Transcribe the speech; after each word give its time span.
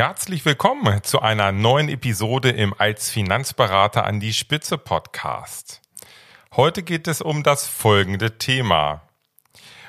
Herzlich 0.00 0.46
willkommen 0.46 1.02
zu 1.02 1.20
einer 1.20 1.52
neuen 1.52 1.90
Episode 1.90 2.48
im 2.48 2.74
Als 2.78 3.10
Finanzberater 3.10 4.06
an 4.06 4.18
die 4.18 4.32
Spitze 4.32 4.78
Podcast. 4.78 5.82
Heute 6.56 6.82
geht 6.82 7.06
es 7.06 7.20
um 7.20 7.42
das 7.42 7.66
folgende 7.66 8.38
Thema. 8.38 9.02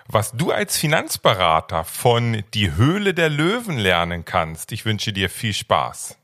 Was 0.10 0.34
du 0.34 0.52
als 0.52 0.76
Finanzberater 0.76 1.86
von 1.86 2.44
Die 2.54 2.76
Höhle 2.76 3.14
der 3.14 3.30
Löwen 3.30 3.78
lernen 3.78 4.26
kannst. 4.26 4.74
Ich 4.74 4.84
wünsche 4.84 5.14
dir 5.14 5.30
viel 5.30 5.54
Spaß. 5.54 6.18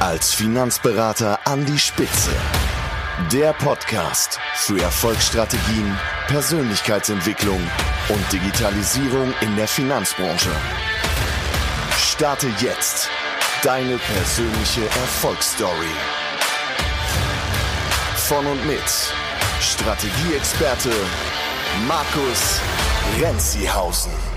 Als 0.00 0.32
Finanzberater 0.32 1.46
an 1.46 1.66
die 1.66 1.78
Spitze. 1.78 2.34
Der 3.30 3.52
Podcast 3.52 4.40
für 4.54 4.80
Erfolgsstrategien, 4.80 5.98
Persönlichkeitsentwicklung 6.28 7.60
und 8.08 8.32
Digitalisierung 8.32 9.34
in 9.42 9.54
der 9.56 9.68
Finanzbranche. 9.68 10.50
Starte 12.16 12.50
jetzt 12.60 13.10
deine 13.62 13.98
persönliche 13.98 14.86
Erfolgsstory. 14.86 15.92
Von 18.16 18.46
und 18.46 18.66
mit 18.66 18.80
Strategieexperte 19.60 20.92
Markus 21.86 22.58
Renzihausen. 23.20 24.35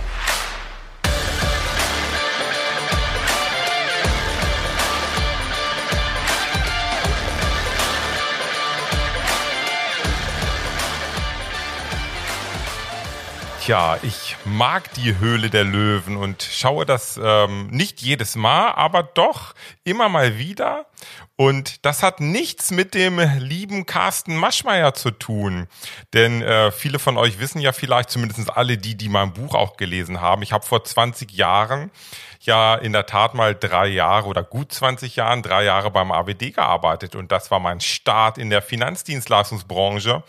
Tja, 13.70 14.00
ich 14.02 14.36
mag 14.46 14.91
die 14.96 15.20
Höhle 15.20 15.52
der 15.52 15.64
Löwen 15.64 16.18
und 16.18 16.41
schaue 16.41 16.88
das 16.88 17.20
ähm, 17.23 17.68
nicht 17.68 18.02
jedes 18.02 18.36
Mal, 18.36 18.72
aber 18.72 19.04
doch 19.04 19.54
immer 19.84 20.10
mal 20.10 20.40
wieder. 20.40 20.88
Und 21.36 21.85
das 21.85 22.02
hat 22.02 22.20
nichts 22.20 22.71
mit 22.71 22.96
dem 22.96 23.20
lieben 23.38 23.85
Carsten 23.85 24.35
Maschmeyer 24.38 24.96
zu 24.96 25.12
tun. 25.12 25.68
Denn 26.16 26.41
äh, 26.41 26.71
viele 26.71 26.98
von 26.98 27.16
euch 27.16 27.40
wissen 27.40 27.62
ja 27.62 27.71
vielleicht, 27.71 28.10
zumindest 28.10 28.49
alle 28.58 28.80
die, 28.80 28.98
die 28.98 29.08
mein 29.08 29.34
Buch 29.34 29.54
auch 29.54 29.77
gelesen 29.77 30.20
haben, 30.20 30.41
ich 30.41 30.52
habe 30.52 30.65
vor 30.65 30.84
20 30.84 31.32
Jahren 31.34 31.91
ja 32.40 32.74
in 32.74 32.91
der 32.91 33.05
Tat 33.05 33.36
mal 33.36 33.54
drei 33.54 33.86
Jahre 33.86 34.26
oder 34.30 34.41
gut 34.41 34.71
20 34.71 35.15
Jahren, 35.15 35.43
drei 35.43 35.63
Jahre 35.63 35.91
beim 35.91 36.12
AWD 36.12 36.55
gearbeitet. 36.55 37.13
Und 37.13 37.32
das 37.32 37.52
war 37.52 37.60
mein 37.60 37.82
Start 37.82 38.40
in 38.40 38.49
der 38.49 38.63
Finanzdienstleistungsbranche. 38.63 40.24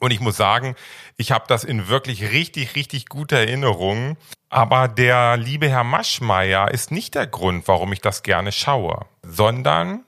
Und 0.00 0.12
ich 0.12 0.20
muss 0.20 0.36
sagen, 0.36 0.74
ich 1.16 1.30
habe 1.30 1.44
das 1.46 1.62
in 1.62 1.86
wirklich 1.88 2.32
richtig, 2.32 2.74
richtig 2.74 3.06
guter 3.06 3.36
Erinnerung. 3.38 4.16
Aber 4.48 4.88
der 4.88 5.36
liebe 5.36 5.68
Herr 5.68 5.84
Maschmeyer 5.84 6.70
ist 6.72 6.90
nicht 6.90 7.14
der 7.14 7.26
Grund, 7.26 7.68
warum 7.68 7.92
ich 7.92 8.00
das 8.00 8.22
gerne 8.24 8.50
schaue, 8.50 9.06
sondern 9.22 10.04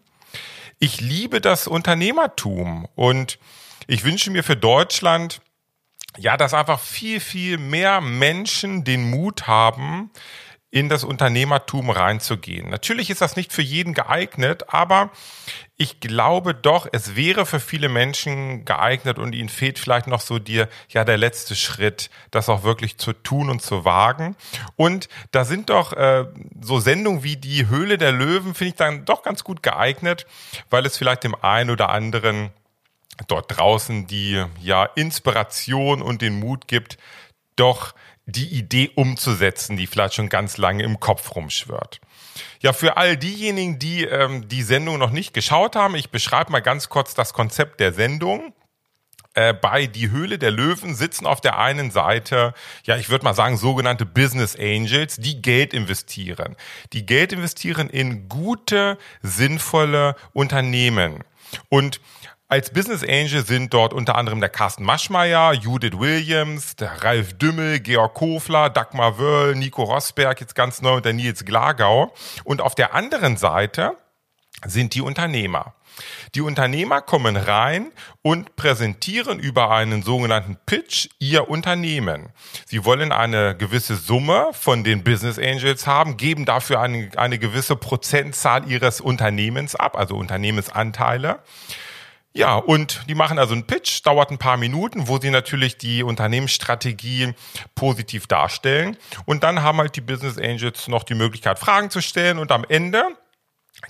ich 0.80 1.00
liebe 1.00 1.40
das 1.40 1.68
Unternehmertum 1.68 2.88
und 2.96 3.38
ich 3.86 4.02
wünsche 4.04 4.30
mir 4.30 4.42
für 4.42 4.56
Deutschland, 4.56 5.42
ja, 6.18 6.36
dass 6.36 6.54
einfach 6.54 6.80
viel, 6.80 7.20
viel 7.20 7.58
mehr 7.58 8.00
Menschen 8.00 8.84
den 8.84 9.10
Mut 9.10 9.46
haben, 9.46 10.10
in 10.72 10.88
das 10.88 11.04
Unternehmertum 11.04 11.90
reinzugehen. 11.90 12.70
Natürlich 12.70 13.10
ist 13.10 13.20
das 13.20 13.36
nicht 13.36 13.52
für 13.52 13.60
jeden 13.60 13.92
geeignet, 13.92 14.64
aber 14.70 15.10
ich 15.76 16.00
glaube 16.00 16.54
doch, 16.54 16.88
es 16.90 17.14
wäre 17.14 17.44
für 17.44 17.60
viele 17.60 17.90
Menschen 17.90 18.64
geeignet 18.64 19.18
und 19.18 19.34
ihnen 19.34 19.50
fehlt 19.50 19.78
vielleicht 19.78 20.06
noch 20.06 20.22
so 20.22 20.38
dir, 20.38 20.70
ja, 20.88 21.04
der 21.04 21.18
letzte 21.18 21.56
Schritt, 21.56 22.08
das 22.30 22.48
auch 22.48 22.62
wirklich 22.62 22.96
zu 22.96 23.12
tun 23.12 23.50
und 23.50 23.60
zu 23.60 23.84
wagen. 23.84 24.34
Und 24.74 25.10
da 25.30 25.44
sind 25.44 25.68
doch 25.68 25.92
äh, 25.92 26.24
so 26.62 26.80
Sendungen 26.80 27.22
wie 27.22 27.36
die 27.36 27.68
Höhle 27.68 27.98
der 27.98 28.12
Löwen, 28.12 28.54
finde 28.54 28.70
ich 28.70 28.76
dann 28.76 29.04
doch 29.04 29.22
ganz 29.22 29.44
gut 29.44 29.62
geeignet, 29.62 30.26
weil 30.70 30.86
es 30.86 30.96
vielleicht 30.96 31.24
dem 31.24 31.34
einen 31.34 31.68
oder 31.68 31.90
anderen 31.90 32.50
dort 33.28 33.58
draußen 33.58 34.06
die 34.06 34.42
ja 34.62 34.84
Inspiration 34.84 36.00
und 36.00 36.22
den 36.22 36.40
Mut 36.40 36.66
gibt, 36.66 36.96
doch 37.56 37.92
die 38.26 38.48
Idee 38.48 38.90
umzusetzen, 38.94 39.76
die 39.76 39.86
vielleicht 39.86 40.14
schon 40.14 40.28
ganz 40.28 40.56
lange 40.56 40.84
im 40.84 41.00
Kopf 41.00 41.34
rumschwirrt. 41.34 42.00
Ja, 42.60 42.72
für 42.72 42.96
all 42.96 43.16
diejenigen, 43.16 43.78
die 43.78 44.04
ähm, 44.04 44.48
die 44.48 44.62
Sendung 44.62 44.98
noch 44.98 45.10
nicht 45.10 45.34
geschaut 45.34 45.76
haben, 45.76 45.96
ich 45.96 46.10
beschreibe 46.10 46.52
mal 46.52 46.60
ganz 46.60 46.88
kurz 46.88 47.14
das 47.14 47.32
Konzept 47.32 47.80
der 47.80 47.92
Sendung. 47.92 48.54
Äh, 49.34 49.54
bei 49.54 49.86
Die 49.86 50.10
Höhle 50.10 50.38
der 50.38 50.50
Löwen 50.50 50.94
sitzen 50.94 51.26
auf 51.26 51.40
der 51.40 51.58
einen 51.58 51.90
Seite, 51.90 52.52
ja, 52.84 52.96
ich 52.96 53.08
würde 53.08 53.24
mal 53.24 53.34
sagen, 53.34 53.56
sogenannte 53.56 54.04
Business 54.04 54.56
Angels, 54.56 55.16
die 55.16 55.40
Geld 55.40 55.72
investieren. 55.72 56.54
Die 56.92 57.06
Geld 57.06 57.32
investieren 57.32 57.88
in 57.88 58.28
gute, 58.28 58.98
sinnvolle 59.22 60.16
Unternehmen. 60.34 61.24
Und 61.70 62.00
als 62.52 62.68
Business 62.68 63.02
Angel 63.02 63.46
sind 63.46 63.72
dort 63.72 63.94
unter 63.94 64.16
anderem 64.16 64.40
der 64.40 64.50
Carsten 64.50 64.84
Maschmeyer, 64.84 65.54
Judith 65.54 65.98
Williams, 65.98 66.76
der 66.76 67.02
Ralf 67.02 67.32
Dümmel, 67.38 67.80
Georg 67.80 68.12
Kofler, 68.12 68.68
Dagmar 68.68 69.18
Wörl, 69.18 69.54
Nico 69.54 69.84
Rosberg, 69.84 70.38
jetzt 70.38 70.54
ganz 70.54 70.82
neu 70.82 70.96
und 70.96 71.06
der 71.06 71.14
Nils 71.14 71.46
Glagau. 71.46 72.12
Und 72.44 72.60
auf 72.60 72.74
der 72.74 72.92
anderen 72.94 73.38
Seite 73.38 73.96
sind 74.66 74.94
die 74.94 75.00
Unternehmer. 75.00 75.72
Die 76.34 76.42
Unternehmer 76.42 77.00
kommen 77.00 77.36
rein 77.36 77.90
und 78.20 78.54
präsentieren 78.54 79.38
über 79.38 79.70
einen 79.70 80.02
sogenannten 80.02 80.58
Pitch 80.66 81.08
ihr 81.18 81.48
Unternehmen. 81.48 82.34
Sie 82.66 82.84
wollen 82.84 83.12
eine 83.12 83.56
gewisse 83.56 83.96
Summe 83.96 84.50
von 84.52 84.84
den 84.84 85.04
Business 85.04 85.38
Angels 85.38 85.86
haben, 85.86 86.18
geben 86.18 86.44
dafür 86.44 86.82
eine, 86.82 87.08
eine 87.16 87.38
gewisse 87.38 87.76
Prozentzahl 87.76 88.70
ihres 88.70 89.00
Unternehmens 89.00 89.74
ab, 89.74 89.96
also 89.96 90.16
Unternehmensanteile. 90.16 91.38
Ja, 92.34 92.56
und 92.56 93.02
die 93.08 93.14
machen 93.14 93.38
also 93.38 93.52
einen 93.52 93.66
Pitch, 93.66 94.04
dauert 94.04 94.30
ein 94.30 94.38
paar 94.38 94.56
Minuten, 94.56 95.06
wo 95.06 95.18
sie 95.18 95.30
natürlich 95.30 95.76
die 95.76 96.02
Unternehmensstrategie 96.02 97.34
positiv 97.74 98.26
darstellen. 98.26 98.96
Und 99.26 99.42
dann 99.42 99.62
haben 99.62 99.78
halt 99.78 99.96
die 99.96 100.00
Business 100.00 100.38
Angels 100.38 100.88
noch 100.88 101.02
die 101.02 101.14
Möglichkeit, 101.14 101.58
Fragen 101.58 101.90
zu 101.90 102.00
stellen. 102.00 102.38
Und 102.38 102.50
am 102.50 102.64
Ende 102.66 103.04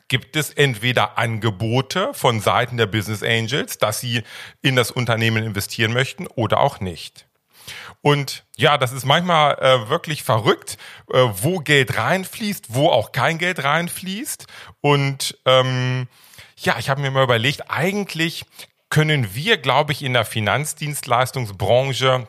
gibt 0.09 0.35
es 0.35 0.51
entweder 0.51 1.19
Angebote 1.19 2.11
von 2.15 2.41
Seiten 2.41 2.77
der 2.77 2.87
Business 2.87 3.23
Angels, 3.23 3.79
dass 3.79 4.01
sie 4.01 4.23
in 4.61 4.75
das 4.75 4.91
Unternehmen 4.91 5.45
investieren 5.45 5.93
möchten 5.93 6.27
oder 6.27 6.61
auch 6.61 6.81
nicht. 6.81 7.27
Und 8.01 8.45
ja, 8.57 8.77
das 8.77 8.91
ist 8.91 9.05
manchmal 9.05 9.57
äh, 9.61 9.89
wirklich 9.89 10.25
verrückt, 10.25 10.77
äh, 11.13 11.29
wo 11.43 11.61
Geld 11.61 11.97
reinfließt, 11.97 12.75
wo 12.75 12.89
auch 12.89 13.13
kein 13.13 13.39
Geld 13.39 13.63
reinfließt. 13.63 14.47
Und 14.81 15.39
ähm, 15.47 16.09
ja, 16.65 16.77
ich 16.79 16.91
habe 16.91 17.01
mir 17.01 17.11
mal 17.11 17.25
überlegt, 17.25 17.71
eigentlich 17.71 18.45
können 18.91 19.35
wir, 19.35 19.57
glaube 19.57 19.93
ich, 19.93 20.03
in 20.03 20.13
der 20.13 20.25
Finanzdienstleistungsbranche 20.25 22.29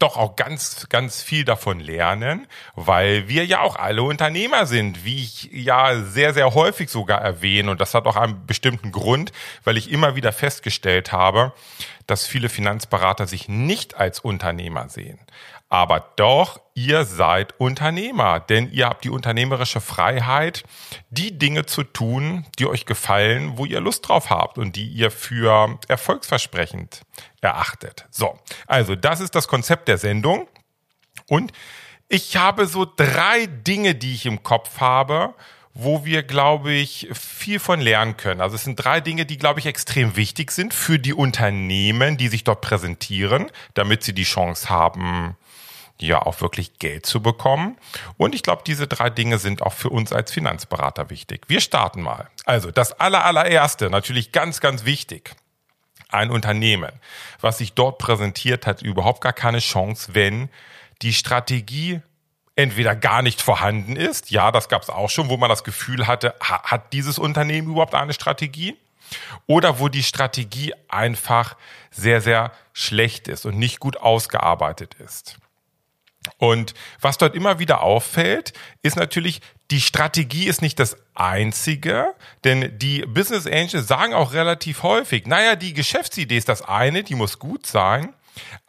doch 0.00 0.16
auch 0.16 0.34
ganz, 0.34 0.88
ganz 0.88 1.22
viel 1.22 1.44
davon 1.44 1.78
lernen, 1.78 2.48
weil 2.74 3.28
wir 3.28 3.46
ja 3.46 3.60
auch 3.60 3.76
alle 3.76 4.02
Unternehmer 4.02 4.66
sind, 4.66 5.04
wie 5.04 5.22
ich 5.22 5.48
ja 5.52 6.02
sehr, 6.02 6.34
sehr 6.34 6.54
häufig 6.54 6.90
sogar 6.90 7.20
erwähne. 7.20 7.70
Und 7.70 7.80
das 7.80 7.94
hat 7.94 8.06
auch 8.06 8.16
einen 8.16 8.46
bestimmten 8.46 8.90
Grund, 8.90 9.30
weil 9.62 9.76
ich 9.76 9.92
immer 9.92 10.16
wieder 10.16 10.32
festgestellt 10.32 11.12
habe, 11.12 11.52
dass 12.08 12.26
viele 12.26 12.48
Finanzberater 12.48 13.28
sich 13.28 13.48
nicht 13.48 13.96
als 13.96 14.18
Unternehmer 14.18 14.88
sehen. 14.88 15.20
Aber 15.68 16.12
doch, 16.14 16.60
ihr 16.74 17.04
seid 17.04 17.58
Unternehmer, 17.58 18.38
denn 18.38 18.70
ihr 18.70 18.86
habt 18.86 19.04
die 19.04 19.10
unternehmerische 19.10 19.80
Freiheit, 19.80 20.62
die 21.10 21.36
Dinge 21.36 21.66
zu 21.66 21.82
tun, 21.82 22.46
die 22.58 22.66
euch 22.66 22.86
gefallen, 22.86 23.58
wo 23.58 23.64
ihr 23.64 23.80
Lust 23.80 24.08
drauf 24.08 24.30
habt 24.30 24.58
und 24.58 24.76
die 24.76 24.86
ihr 24.86 25.10
für 25.10 25.78
erfolgsversprechend 25.88 27.02
erachtet. 27.40 28.06
So, 28.10 28.38
also 28.68 28.94
das 28.94 29.20
ist 29.20 29.34
das 29.34 29.48
Konzept 29.48 29.88
der 29.88 29.98
Sendung. 29.98 30.46
Und 31.28 31.52
ich 32.08 32.36
habe 32.36 32.66
so 32.66 32.86
drei 32.96 33.46
Dinge, 33.46 33.96
die 33.96 34.14
ich 34.14 34.26
im 34.26 34.44
Kopf 34.44 34.78
habe, 34.78 35.34
wo 35.74 36.04
wir, 36.04 36.22
glaube 36.22 36.72
ich, 36.72 37.08
viel 37.12 37.58
von 37.58 37.80
lernen 37.80 38.16
können. 38.16 38.40
Also 38.40 38.56
es 38.56 38.64
sind 38.64 38.76
drei 38.76 39.00
Dinge, 39.00 39.26
die, 39.26 39.36
glaube 39.36 39.60
ich, 39.60 39.66
extrem 39.66 40.16
wichtig 40.16 40.52
sind 40.52 40.72
für 40.72 40.98
die 40.98 41.12
Unternehmen, 41.12 42.16
die 42.16 42.28
sich 42.28 42.44
dort 42.44 42.62
präsentieren, 42.62 43.50
damit 43.74 44.02
sie 44.02 44.14
die 44.14 44.24
Chance 44.24 44.70
haben, 44.70 45.36
ja 46.00 46.22
auch 46.22 46.40
wirklich 46.40 46.78
Geld 46.78 47.06
zu 47.06 47.22
bekommen. 47.22 47.76
Und 48.16 48.34
ich 48.34 48.42
glaube, 48.42 48.62
diese 48.66 48.86
drei 48.86 49.10
Dinge 49.10 49.38
sind 49.38 49.62
auch 49.62 49.72
für 49.72 49.90
uns 49.90 50.12
als 50.12 50.30
Finanzberater 50.32 51.10
wichtig. 51.10 51.42
Wir 51.48 51.60
starten 51.60 52.02
mal. 52.02 52.28
Also 52.44 52.70
das 52.70 52.92
aller, 53.00 53.24
allererste, 53.24 53.90
natürlich 53.90 54.32
ganz, 54.32 54.60
ganz 54.60 54.84
wichtig. 54.84 55.34
Ein 56.08 56.30
Unternehmen, 56.30 56.92
was 57.40 57.58
sich 57.58 57.72
dort 57.72 57.98
präsentiert, 57.98 58.66
hat 58.66 58.82
überhaupt 58.82 59.20
gar 59.20 59.32
keine 59.32 59.58
Chance, 59.58 60.14
wenn 60.14 60.48
die 61.02 61.12
Strategie 61.12 62.00
entweder 62.54 62.96
gar 62.96 63.22
nicht 63.22 63.42
vorhanden 63.42 63.96
ist. 63.96 64.30
Ja, 64.30 64.50
das 64.50 64.68
gab 64.68 64.82
es 64.82 64.88
auch 64.88 65.10
schon, 65.10 65.28
wo 65.28 65.36
man 65.36 65.50
das 65.50 65.64
Gefühl 65.64 66.06
hatte, 66.06 66.34
hat 66.40 66.92
dieses 66.92 67.18
Unternehmen 67.18 67.70
überhaupt 67.70 67.94
eine 67.94 68.14
Strategie? 68.14 68.76
Oder 69.46 69.78
wo 69.78 69.88
die 69.88 70.02
Strategie 70.02 70.74
einfach 70.88 71.56
sehr, 71.90 72.20
sehr 72.20 72.52
schlecht 72.72 73.28
ist 73.28 73.46
und 73.46 73.56
nicht 73.56 73.78
gut 73.78 73.98
ausgearbeitet 73.98 74.94
ist. 74.94 75.36
Und 76.38 76.74
was 77.00 77.18
dort 77.18 77.34
immer 77.34 77.58
wieder 77.58 77.82
auffällt, 77.82 78.52
ist 78.82 78.96
natürlich, 78.96 79.40
die 79.70 79.80
Strategie 79.80 80.46
ist 80.46 80.62
nicht 80.62 80.78
das 80.78 80.96
einzige, 81.14 82.14
denn 82.44 82.78
die 82.78 83.02
Business 83.02 83.46
Angels 83.46 83.88
sagen 83.88 84.14
auch 84.14 84.32
relativ 84.32 84.82
häufig, 84.82 85.26
naja, 85.26 85.56
die 85.56 85.74
Geschäftsidee 85.74 86.36
ist 86.36 86.48
das 86.48 86.62
eine, 86.62 87.02
die 87.02 87.14
muss 87.14 87.38
gut 87.38 87.66
sein, 87.66 88.14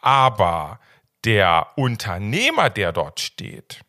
aber 0.00 0.80
der 1.24 1.68
Unternehmer, 1.76 2.70
der 2.70 2.92
dort 2.92 3.20
steht, 3.20 3.80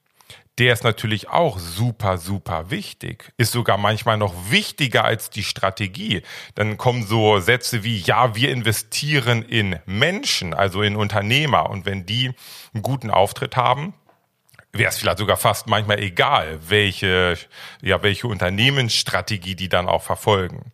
der 0.60 0.74
ist 0.74 0.84
natürlich 0.84 1.30
auch 1.30 1.58
super, 1.58 2.18
super 2.18 2.70
wichtig. 2.70 3.32
Ist 3.38 3.54
sogar 3.54 3.78
manchmal 3.78 4.18
noch 4.18 4.34
wichtiger 4.50 5.06
als 5.06 5.30
die 5.30 5.44
Strategie. 5.44 6.22
Dann 6.56 6.78
kommen 6.78 7.08
so 7.08 7.40
Sätze 7.40 7.84
wie, 7.86 7.98
ja, 7.98 8.36
wir 8.36 8.52
investieren 8.52 9.42
in 9.42 9.80
Menschen, 9.86 10.54
also 10.54 10.82
in 10.82 10.98
Unternehmer. 10.98 11.70
Und 11.70 11.86
wenn 11.86 12.06
die 12.06 12.34
einen 12.74 12.84
guten 12.84 13.10
Auftritt 13.10 13.56
haben, 13.56 13.94
wäre 14.74 14.90
es 14.90 14.98
vielleicht 14.98 15.18
sogar 15.18 15.38
fast 15.38 15.68
manchmal 15.68 16.00
egal, 16.00 16.60
welche, 16.68 17.38
ja, 17.82 18.04
welche 18.04 18.28
Unternehmensstrategie 18.28 19.56
die 19.56 19.70
dann 19.70 19.88
auch 19.88 20.04
verfolgen. 20.04 20.74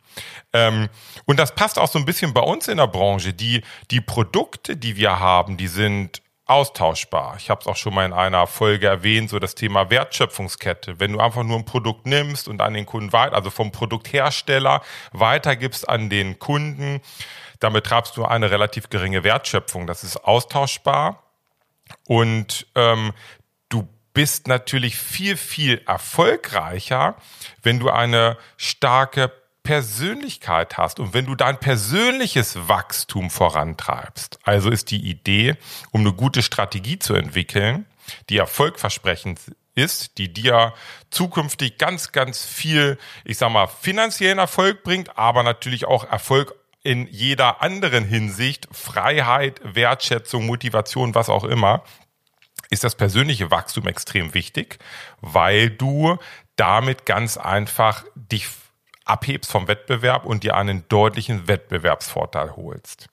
Ähm, 0.52 0.90
und 1.26 1.40
das 1.40 1.54
passt 1.54 1.78
auch 1.78 1.90
so 1.90 2.00
ein 2.00 2.06
bisschen 2.06 2.34
bei 2.34 2.42
uns 2.42 2.68
in 2.68 2.78
der 2.78 2.88
Branche. 2.88 3.34
Die, 3.34 3.62
die 3.92 4.02
Produkte, 4.02 4.76
die 4.76 4.98
wir 4.98 5.20
haben, 5.20 5.58
die 5.58 5.68
sind 5.68 6.24
austauschbar. 6.46 7.36
Ich 7.38 7.50
habe 7.50 7.62
es 7.62 7.68
auch 7.68 7.76
schon 7.76 7.94
mal 7.94 8.06
in 8.06 8.14
einer 8.14 8.46
Folge 8.46 8.88
erwähnt, 8.88 9.30
so 9.30 9.40
das 9.40 9.56
Thema 9.56 9.90
Wertschöpfungskette. 9.90 11.00
Wenn 11.00 11.14
du 11.14 11.20
einfach 11.20 11.44
nur 11.44 11.58
ein 11.58 11.66
Produkt 11.66 12.06
nimmst 12.06 12.48
und 12.48 12.62
an 12.62 12.74
den 12.74 12.86
Kunden 12.86 13.14
weiter, 13.14 13.36
also 13.36 13.50
vom 13.50 13.72
Produkthersteller 13.72 14.82
weitergibst 15.12 15.90
an 15.90 16.10
den 16.10 16.38
Kunden, 16.38 17.02
dann 17.60 17.74
betreibst 17.74 18.16
du 18.18 18.26
eine 18.26 18.52
relativ 18.52 18.90
geringe 18.90 19.24
Wertschöpfung. 19.24 19.88
Das 19.88 20.04
ist 20.04 20.18
austauschbar 20.18 21.24
und 22.08 22.68
ähm, 22.76 23.14
du 23.70 23.88
bist 24.14 24.48
natürlich 24.48 24.98
viel, 24.98 25.38
viel 25.38 25.82
erfolgreicher, 25.88 27.16
wenn 27.64 27.80
du 27.80 27.90
eine 27.90 28.38
starke 28.58 29.32
Persönlichkeit 29.66 30.78
hast 30.78 31.02
und 31.02 31.14
wenn 31.14 31.26
du 31.26 31.36
dein 31.36 31.60
persönliches 31.60 32.70
Wachstum 32.70 33.30
vorantreibst, 33.30 34.40
also 34.44 34.70
ist 34.70 34.92
die 34.92 35.10
Idee, 35.10 35.58
um 35.92 36.02
eine 36.02 36.14
gute 36.14 36.42
Strategie 36.42 37.00
zu 37.00 37.16
entwickeln, 37.16 37.86
die 38.30 38.38
erfolgversprechend 38.38 39.40
ist, 39.74 40.18
die 40.18 40.32
dir 40.32 40.74
zukünftig 41.10 41.78
ganz, 41.78 42.14
ganz 42.14 42.46
viel, 42.46 42.98
ich 43.26 43.38
sag 43.38 43.52
mal, 43.52 43.68
finanziellen 43.68 44.40
Erfolg 44.40 44.84
bringt, 44.84 45.18
aber 45.18 45.44
natürlich 45.44 45.86
auch 45.86 46.10
Erfolg 46.10 46.56
in 46.84 47.08
jeder 47.08 47.62
anderen 47.62 48.06
Hinsicht, 48.06 48.68
Freiheit, 48.72 49.60
Wertschätzung, 49.64 50.46
Motivation, 50.46 51.16
was 51.16 51.30
auch 51.30 51.44
immer, 51.44 51.84
ist 52.70 52.84
das 52.84 52.96
persönliche 52.96 53.52
Wachstum 53.52 53.88
extrem 53.88 54.34
wichtig, 54.34 54.78
weil 55.20 55.72
du 55.72 56.18
damit 56.56 57.06
ganz 57.06 57.38
einfach 57.38 58.06
dich 58.16 58.48
abhebst 59.06 59.52
vom 59.52 59.68
Wettbewerb 59.68 60.26
und 60.26 60.44
dir 60.44 60.56
einen 60.58 60.88
deutlichen 60.90 61.48
Wettbewerbsvorteil 61.48 62.56
holst. 62.56 63.08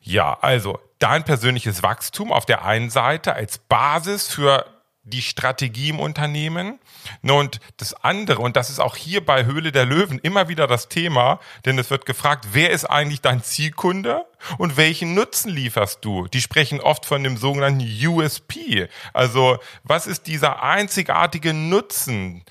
Ja, 0.00 0.38
also 0.40 0.78
dein 0.98 1.24
persönliches 1.24 1.82
Wachstum 1.82 2.32
auf 2.32 2.46
der 2.46 2.64
einen 2.64 2.90
Seite 2.90 3.34
als 3.34 3.58
Basis 3.58 4.28
für 4.28 4.64
die 5.08 5.22
Strategie 5.22 5.90
im 5.90 6.00
Unternehmen. 6.00 6.78
Und 7.22 7.60
das 7.78 7.94
andere, 8.04 8.40
und 8.40 8.56
das 8.56 8.70
ist 8.70 8.80
auch 8.80 8.96
hier 8.96 9.24
bei 9.24 9.44
Höhle 9.46 9.72
der 9.72 9.86
Löwen 9.86 10.18
immer 10.18 10.48
wieder 10.48 10.66
das 10.66 10.88
Thema, 10.88 11.40
denn 11.64 11.78
es 11.78 11.90
wird 11.90 12.04
gefragt, 12.06 12.48
wer 12.52 12.70
ist 12.70 12.84
eigentlich 12.84 13.22
dein 13.22 13.42
Zielkunde 13.42 14.26
und 14.58 14.76
welchen 14.76 15.14
Nutzen 15.14 15.50
lieferst 15.50 16.04
du? 16.04 16.28
Die 16.28 16.40
sprechen 16.40 16.80
oft 16.80 17.06
von 17.06 17.22
dem 17.24 17.36
sogenannten 17.36 17.86
USP. 18.06 18.88
Also 19.12 19.58
was 19.82 20.06
ist 20.06 20.26
dieser 20.26 20.62
einzigartige 20.62 21.54
Nutzen, 21.54 22.44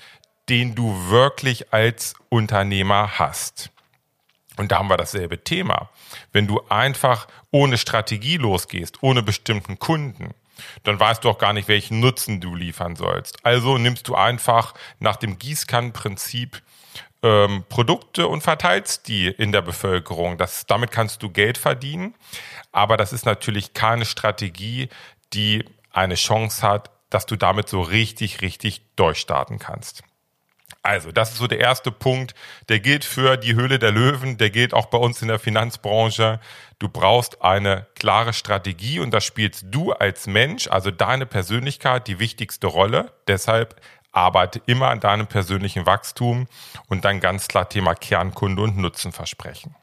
den 0.48 0.74
du 0.74 1.10
wirklich 1.10 1.72
als 1.72 2.14
Unternehmer 2.28 3.18
hast. 3.18 3.70
Und 4.56 4.72
da 4.72 4.78
haben 4.78 4.88
wir 4.88 4.96
dasselbe 4.96 5.42
Thema. 5.42 5.88
Wenn 6.32 6.46
du 6.46 6.60
einfach 6.68 7.28
ohne 7.50 7.78
Strategie 7.78 8.38
losgehst, 8.38 9.02
ohne 9.02 9.22
bestimmten 9.22 9.78
Kunden, 9.78 10.34
dann 10.82 10.98
weißt 10.98 11.24
du 11.24 11.30
auch 11.30 11.38
gar 11.38 11.52
nicht, 11.52 11.68
welchen 11.68 12.00
Nutzen 12.00 12.40
du 12.40 12.54
liefern 12.54 12.96
sollst. 12.96 13.44
Also 13.44 13.78
nimmst 13.78 14.08
du 14.08 14.16
einfach 14.16 14.74
nach 14.98 15.16
dem 15.16 15.38
Gießkannenprinzip 15.38 16.60
ähm, 17.22 17.64
Produkte 17.68 18.26
und 18.26 18.42
verteilst 18.42 19.08
die 19.08 19.28
in 19.28 19.52
der 19.52 19.62
Bevölkerung. 19.62 20.38
Das, 20.38 20.66
damit 20.66 20.90
kannst 20.90 21.22
du 21.22 21.30
Geld 21.30 21.58
verdienen, 21.58 22.14
aber 22.72 22.96
das 22.96 23.12
ist 23.12 23.26
natürlich 23.26 23.74
keine 23.74 24.04
Strategie, 24.04 24.88
die 25.32 25.64
eine 25.92 26.14
Chance 26.14 26.62
hat, 26.62 26.90
dass 27.10 27.26
du 27.26 27.36
damit 27.36 27.68
so 27.68 27.80
richtig, 27.80 28.40
richtig 28.40 28.82
durchstarten 28.96 29.58
kannst. 29.58 30.02
Also, 30.88 31.12
das 31.12 31.32
ist 31.32 31.36
so 31.36 31.46
der 31.46 31.60
erste 31.60 31.92
Punkt. 31.92 32.34
Der 32.70 32.80
gilt 32.80 33.04
für 33.04 33.36
die 33.36 33.54
Höhle 33.54 33.78
der 33.78 33.92
Löwen, 33.92 34.38
der 34.38 34.48
gilt 34.48 34.72
auch 34.72 34.86
bei 34.86 34.96
uns 34.96 35.20
in 35.20 35.28
der 35.28 35.38
Finanzbranche. 35.38 36.40
Du 36.78 36.88
brauchst 36.88 37.42
eine 37.42 37.86
klare 37.94 38.32
Strategie 38.32 38.98
und 38.98 39.10
da 39.10 39.20
spielst 39.20 39.66
du 39.68 39.92
als 39.92 40.26
Mensch, 40.26 40.66
also 40.66 40.90
deine 40.90 41.26
Persönlichkeit, 41.26 42.06
die 42.06 42.18
wichtigste 42.18 42.68
Rolle. 42.68 43.12
Deshalb 43.26 43.78
arbeite 44.12 44.62
immer 44.64 44.88
an 44.88 45.00
deinem 45.00 45.26
persönlichen 45.26 45.84
Wachstum 45.84 46.46
und 46.86 47.04
dann 47.04 47.20
ganz 47.20 47.48
klar 47.48 47.68
Thema 47.68 47.94
Kernkunde 47.94 48.62
und 48.62 48.78
Nutzenversprechen. 48.78 49.76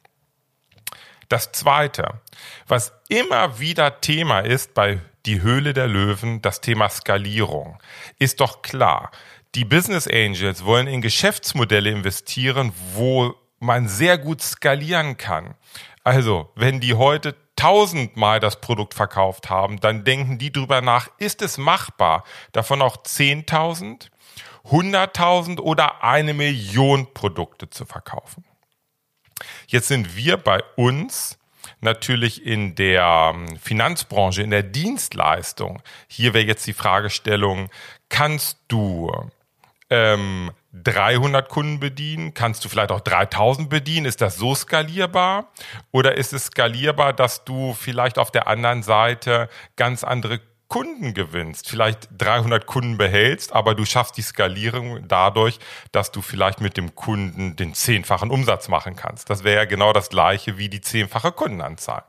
Das 1.30 1.52
zweite, 1.52 2.20
was 2.68 2.94
immer 3.10 3.60
wieder 3.60 4.02
Thema 4.02 4.40
ist 4.40 4.74
bei 4.74 5.02
die 5.28 5.42
Höhle 5.42 5.74
der 5.74 5.88
Löwen, 5.88 6.42
das 6.42 6.62
Thema 6.62 6.90
Skalierung, 6.90 7.80
ist 8.18 8.42
doch 8.42 8.62
klar 8.62 9.12
die 9.56 9.66
Business 9.66 10.08
Angels 10.08 10.66
wollen 10.66 10.88
in 10.88 11.02
Geschäftsmodelle 11.02 11.90
investieren, 11.90 12.74
wo 12.94 13.34
man 13.60 13.88
sehr 13.88 14.18
gut 14.18 14.42
skalieren 14.42 15.18
kann. 15.18 15.56
Also, 16.04 16.52
wenn 16.56 16.82
die 16.82 16.94
heute 16.94 17.36
tausendmal 17.56 18.40
das 18.40 18.60
Produkt 18.60 18.94
verkauft 18.94 19.50
haben, 19.50 19.80
dann 19.80 20.04
denken 20.04 20.38
die 20.38 20.52
drüber 20.52 20.82
nach, 20.82 21.10
ist 21.18 21.42
es 21.42 21.58
machbar, 21.58 22.26
davon 22.52 22.82
auch 22.82 22.98
10.000, 22.98 24.10
100.000 24.66 25.60
oder 25.60 26.04
eine 26.04 26.34
Million 26.34 27.14
Produkte 27.14 27.70
zu 27.70 27.86
verkaufen. 27.86 28.44
Jetzt 29.68 29.88
sind 29.88 30.16
wir 30.16 30.38
bei 30.38 30.62
uns 30.76 31.40
natürlich 31.82 32.46
in 32.46 32.76
der 32.76 33.34
ähm, 33.34 33.58
Finanzbranche, 33.58 34.42
in 34.42 34.52
der 34.52 34.64
Dienstleistung. 34.64 35.82
Hier 36.08 36.34
wäre 36.34 36.46
jetzt 36.46 36.68
die 36.68 36.74
Fragestellung, 36.74 37.70
kannst 38.10 38.60
du 38.68 39.12
ähm, 39.90 40.52
300 40.74 41.48
Kunden 41.50 41.80
bedienen? 41.80 42.34
Kannst 42.34 42.66
du 42.66 42.70
vielleicht 42.70 42.92
auch 42.92 43.02
3000 43.02 43.70
bedienen? 43.70 44.06
Ist 44.06 44.22
das 44.22 44.36
so 44.38 44.56
skalierbar? 44.56 45.52
Oder 45.92 46.16
ist 46.18 46.34
es 46.34 46.46
skalierbar, 46.48 47.14
dass 47.14 47.46
du 47.46 47.74
vielleicht 47.74 48.18
auf 48.18 48.32
der 48.32 48.48
anderen 48.48 48.84
Seite 48.84 49.50
ganz 49.76 50.04
andere 50.04 50.42
Kunden 50.68 51.14
gewinnst, 51.14 51.70
vielleicht 51.70 52.10
300 52.18 52.66
Kunden 52.66 52.98
behältst, 52.98 53.54
aber 53.54 53.76
du 53.76 53.86
schaffst 53.86 54.18
die 54.18 54.24
Skalierung 54.24 55.08
dadurch, 55.08 55.60
dass 55.92 56.12
du 56.12 56.22
vielleicht 56.22 56.60
mit 56.60 56.76
dem 56.76 56.96
Kunden 56.96 57.56
den 57.56 57.76
zehnfachen 57.76 58.32
Umsatz 58.32 58.68
machen 58.68 58.96
kannst. 58.96 59.30
Das 59.30 59.44
wäre 59.44 59.58
ja 59.58 59.66
genau 59.66 59.94
das 59.94 60.10
gleiche 60.10 60.58
wie 60.58 60.68
die 60.68 60.82
zehnfache 60.82 61.32
Kundenanzahl. 61.32 62.04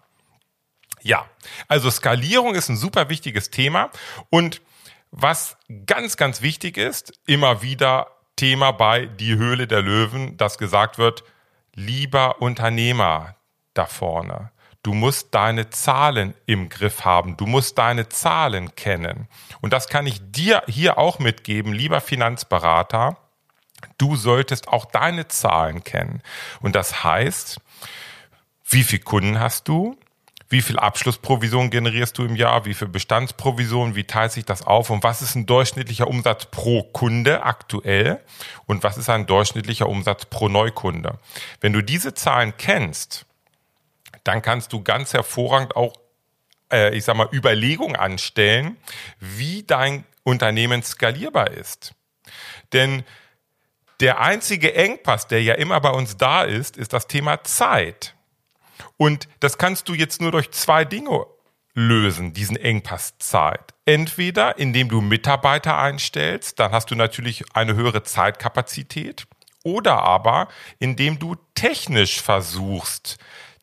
Ja, 1.02 1.26
also 1.68 1.90
Skalierung 1.90 2.54
ist 2.54 2.68
ein 2.68 2.76
super 2.76 3.10
wichtiges 3.10 3.50
Thema 3.50 3.90
und 4.30 4.62
was 5.10 5.56
ganz, 5.86 6.16
ganz 6.16 6.42
wichtig 6.42 6.76
ist, 6.76 7.12
immer 7.26 7.62
wieder 7.62 8.08
Thema 8.36 8.72
bei 8.72 9.06
Die 9.06 9.36
Höhle 9.36 9.66
der 9.66 9.82
Löwen, 9.82 10.36
dass 10.36 10.58
gesagt 10.58 10.98
wird, 10.98 11.24
lieber 11.74 12.42
Unternehmer 12.42 13.36
da 13.74 13.86
vorne, 13.86 14.50
du 14.82 14.94
musst 14.94 15.34
deine 15.34 15.70
Zahlen 15.70 16.34
im 16.46 16.68
Griff 16.68 17.04
haben, 17.04 17.36
du 17.36 17.46
musst 17.46 17.78
deine 17.78 18.08
Zahlen 18.08 18.74
kennen. 18.74 19.28
Und 19.60 19.72
das 19.72 19.88
kann 19.88 20.06
ich 20.06 20.20
dir 20.30 20.62
hier 20.66 20.98
auch 20.98 21.18
mitgeben, 21.18 21.72
lieber 21.72 22.00
Finanzberater, 22.00 23.16
du 23.98 24.16
solltest 24.16 24.68
auch 24.68 24.84
deine 24.84 25.28
Zahlen 25.28 25.82
kennen. 25.84 26.22
Und 26.60 26.76
das 26.76 27.04
heißt, 27.04 27.60
wie 28.68 28.82
viele 28.82 29.02
Kunden 29.02 29.40
hast 29.40 29.68
du? 29.68 29.96
Wie 30.48 30.62
viel 30.62 30.78
Abschlussprovision 30.78 31.70
generierst 31.70 32.16
du 32.18 32.24
im 32.24 32.36
Jahr, 32.36 32.64
wie 32.64 32.74
viel 32.74 32.88
Bestandsprovision, 32.88 33.96
wie 33.96 34.04
teilt 34.04 34.32
sich 34.32 34.44
das 34.44 34.62
auf 34.62 34.90
und 34.90 35.02
was 35.02 35.22
ist 35.22 35.34
ein 35.34 35.46
durchschnittlicher 35.46 36.06
Umsatz 36.06 36.46
pro 36.46 36.84
Kunde 36.84 37.42
aktuell 37.42 38.20
und 38.66 38.84
was 38.84 38.96
ist 38.96 39.08
ein 39.08 39.26
durchschnittlicher 39.26 39.88
Umsatz 39.88 40.26
pro 40.26 40.48
Neukunde. 40.48 41.18
Wenn 41.60 41.72
du 41.72 41.82
diese 41.82 42.14
Zahlen 42.14 42.54
kennst, 42.56 43.26
dann 44.22 44.42
kannst 44.42 44.72
du 44.72 44.82
ganz 44.82 45.12
hervorragend 45.12 45.74
auch, 45.74 45.94
äh, 46.72 46.96
ich 46.96 47.04
sag 47.04 47.16
mal, 47.16 47.28
Überlegungen 47.32 47.96
anstellen, 47.96 48.76
wie 49.18 49.64
dein 49.64 50.04
Unternehmen 50.22 50.82
skalierbar 50.82 51.50
ist. 51.50 51.94
Denn 52.72 53.04
der 54.00 54.20
einzige 54.20 54.74
Engpass, 54.74 55.26
der 55.26 55.42
ja 55.42 55.54
immer 55.54 55.80
bei 55.80 55.90
uns 55.90 56.16
da 56.16 56.42
ist, 56.42 56.76
ist 56.76 56.92
das 56.92 57.06
Thema 57.06 57.42
Zeit. 57.44 58.15
Und 58.96 59.28
das 59.40 59.58
kannst 59.58 59.88
du 59.88 59.94
jetzt 59.94 60.20
nur 60.20 60.32
durch 60.32 60.50
zwei 60.50 60.84
Dinge 60.84 61.26
lösen, 61.74 62.32
diesen 62.32 62.56
Engpass 62.56 63.18
Zeit. 63.18 63.74
Entweder 63.84 64.58
indem 64.58 64.88
du 64.88 65.00
Mitarbeiter 65.00 65.78
einstellst, 65.78 66.58
dann 66.58 66.72
hast 66.72 66.90
du 66.90 66.94
natürlich 66.94 67.44
eine 67.54 67.74
höhere 67.74 68.02
Zeitkapazität, 68.02 69.26
oder 69.62 70.02
aber 70.02 70.48
indem 70.78 71.18
du 71.18 71.34
technisch 71.54 72.22
versuchst, 72.22 73.18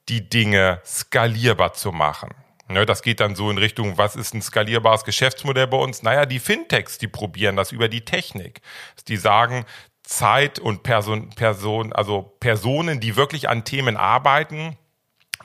die 0.10 0.29
Dinge 0.29 0.82
skalierbar 0.86 1.74
zu 1.74 1.93
machen. 1.93 2.32
Ne, 2.67 2.86
das 2.86 3.01
geht 3.03 3.20
dann 3.20 3.36
so 3.36 3.50
in 3.50 3.58
Richtung, 3.58 3.98
was 3.98 4.15
ist 4.15 4.34
ein 4.34 4.41
skalierbares 4.41 5.05
Geschäftsmodell 5.05 5.67
bei 5.67 5.77
uns? 5.77 6.03
Naja, 6.03 6.25
die 6.25 6.39
Fintechs, 6.39 6.98
die 6.98 7.08
probieren 7.08 7.55
das 7.55 7.72
über 7.72 7.88
die 7.88 8.03
Technik. 8.03 8.62
Die 9.08 9.17
sagen, 9.17 9.65
Zeit 10.03 10.60
und 10.60 10.84
Person, 10.84 11.29
Person, 11.29 11.93
also 11.93 12.36
Personen, 12.39 13.00
die 13.00 13.15
wirklich 13.15 13.48
an 13.48 13.63
Themen 13.63 13.96
arbeiten, 13.96 14.77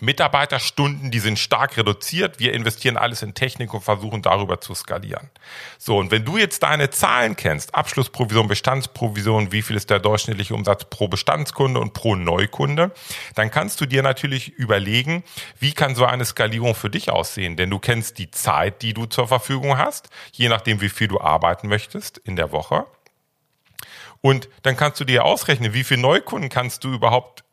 Mitarbeiterstunden, 0.00 1.10
die 1.10 1.18
sind 1.18 1.38
stark 1.38 1.76
reduziert. 1.76 2.38
Wir 2.38 2.52
investieren 2.52 2.96
alles 2.96 3.22
in 3.22 3.34
Technik 3.34 3.74
und 3.74 3.80
versuchen 3.80 4.22
darüber 4.22 4.60
zu 4.60 4.74
skalieren. 4.74 5.28
So, 5.76 5.98
und 5.98 6.12
wenn 6.12 6.24
du 6.24 6.38
jetzt 6.38 6.62
deine 6.62 6.90
Zahlen 6.90 7.34
kennst, 7.34 7.74
Abschlussprovision, 7.74 8.46
Bestandsprovision, 8.46 9.50
wie 9.50 9.62
viel 9.62 9.76
ist 9.76 9.90
der 9.90 9.98
durchschnittliche 9.98 10.54
Umsatz 10.54 10.84
pro 10.84 11.08
Bestandskunde 11.08 11.80
und 11.80 11.94
pro 11.94 12.14
Neukunde, 12.14 12.92
dann 13.34 13.50
kannst 13.50 13.80
du 13.80 13.86
dir 13.86 14.02
natürlich 14.02 14.50
überlegen, 14.50 15.24
wie 15.58 15.72
kann 15.72 15.96
so 15.96 16.04
eine 16.04 16.24
Skalierung 16.24 16.76
für 16.76 16.90
dich 16.90 17.10
aussehen? 17.10 17.56
Denn 17.56 17.70
du 17.70 17.80
kennst 17.80 18.18
die 18.18 18.30
Zeit, 18.30 18.82
die 18.82 18.94
du 18.94 19.06
zur 19.06 19.26
Verfügung 19.26 19.78
hast, 19.78 20.10
je 20.32 20.48
nachdem, 20.48 20.80
wie 20.80 20.90
viel 20.90 21.08
du 21.08 21.20
arbeiten 21.20 21.66
möchtest 21.66 22.18
in 22.18 22.36
der 22.36 22.52
Woche. 22.52 22.86
Und 24.20 24.48
dann 24.62 24.76
kannst 24.76 25.00
du 25.00 25.04
dir 25.04 25.24
ausrechnen, 25.24 25.74
wie 25.74 25.84
viele 25.84 26.02
Neukunden 26.02 26.50
kannst 26.50 26.84
du 26.84 26.92
überhaupt 26.92 27.44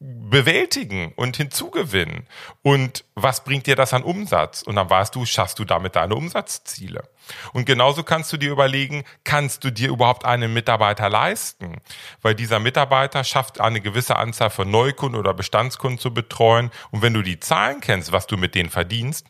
bewältigen 0.00 1.12
und 1.14 1.36
hinzugewinnen. 1.36 2.26
Und 2.62 3.04
was 3.14 3.44
bringt 3.44 3.66
dir 3.66 3.76
das 3.76 3.92
an 3.92 4.02
Umsatz? 4.02 4.62
Und 4.62 4.76
dann 4.76 4.88
weißt 4.88 5.14
du, 5.14 5.26
schaffst 5.26 5.58
du 5.58 5.66
damit 5.66 5.94
deine 5.94 6.14
Umsatzziele. 6.14 7.06
Und 7.52 7.66
genauso 7.66 8.02
kannst 8.02 8.32
du 8.32 8.38
dir 8.38 8.50
überlegen, 8.50 9.04
kannst 9.24 9.62
du 9.62 9.70
dir 9.70 9.90
überhaupt 9.90 10.24
einen 10.24 10.54
Mitarbeiter 10.54 11.10
leisten? 11.10 11.82
Weil 12.22 12.34
dieser 12.34 12.60
Mitarbeiter 12.60 13.24
schafft 13.24 13.60
eine 13.60 13.82
gewisse 13.82 14.16
Anzahl 14.16 14.48
von 14.48 14.70
Neukunden 14.70 15.20
oder 15.20 15.34
Bestandskunden 15.34 15.98
zu 15.98 16.14
betreuen. 16.14 16.70
Und 16.90 17.02
wenn 17.02 17.12
du 17.12 17.20
die 17.20 17.38
Zahlen 17.38 17.80
kennst, 17.80 18.10
was 18.10 18.26
du 18.26 18.38
mit 18.38 18.54
denen 18.54 18.70
verdienst, 18.70 19.26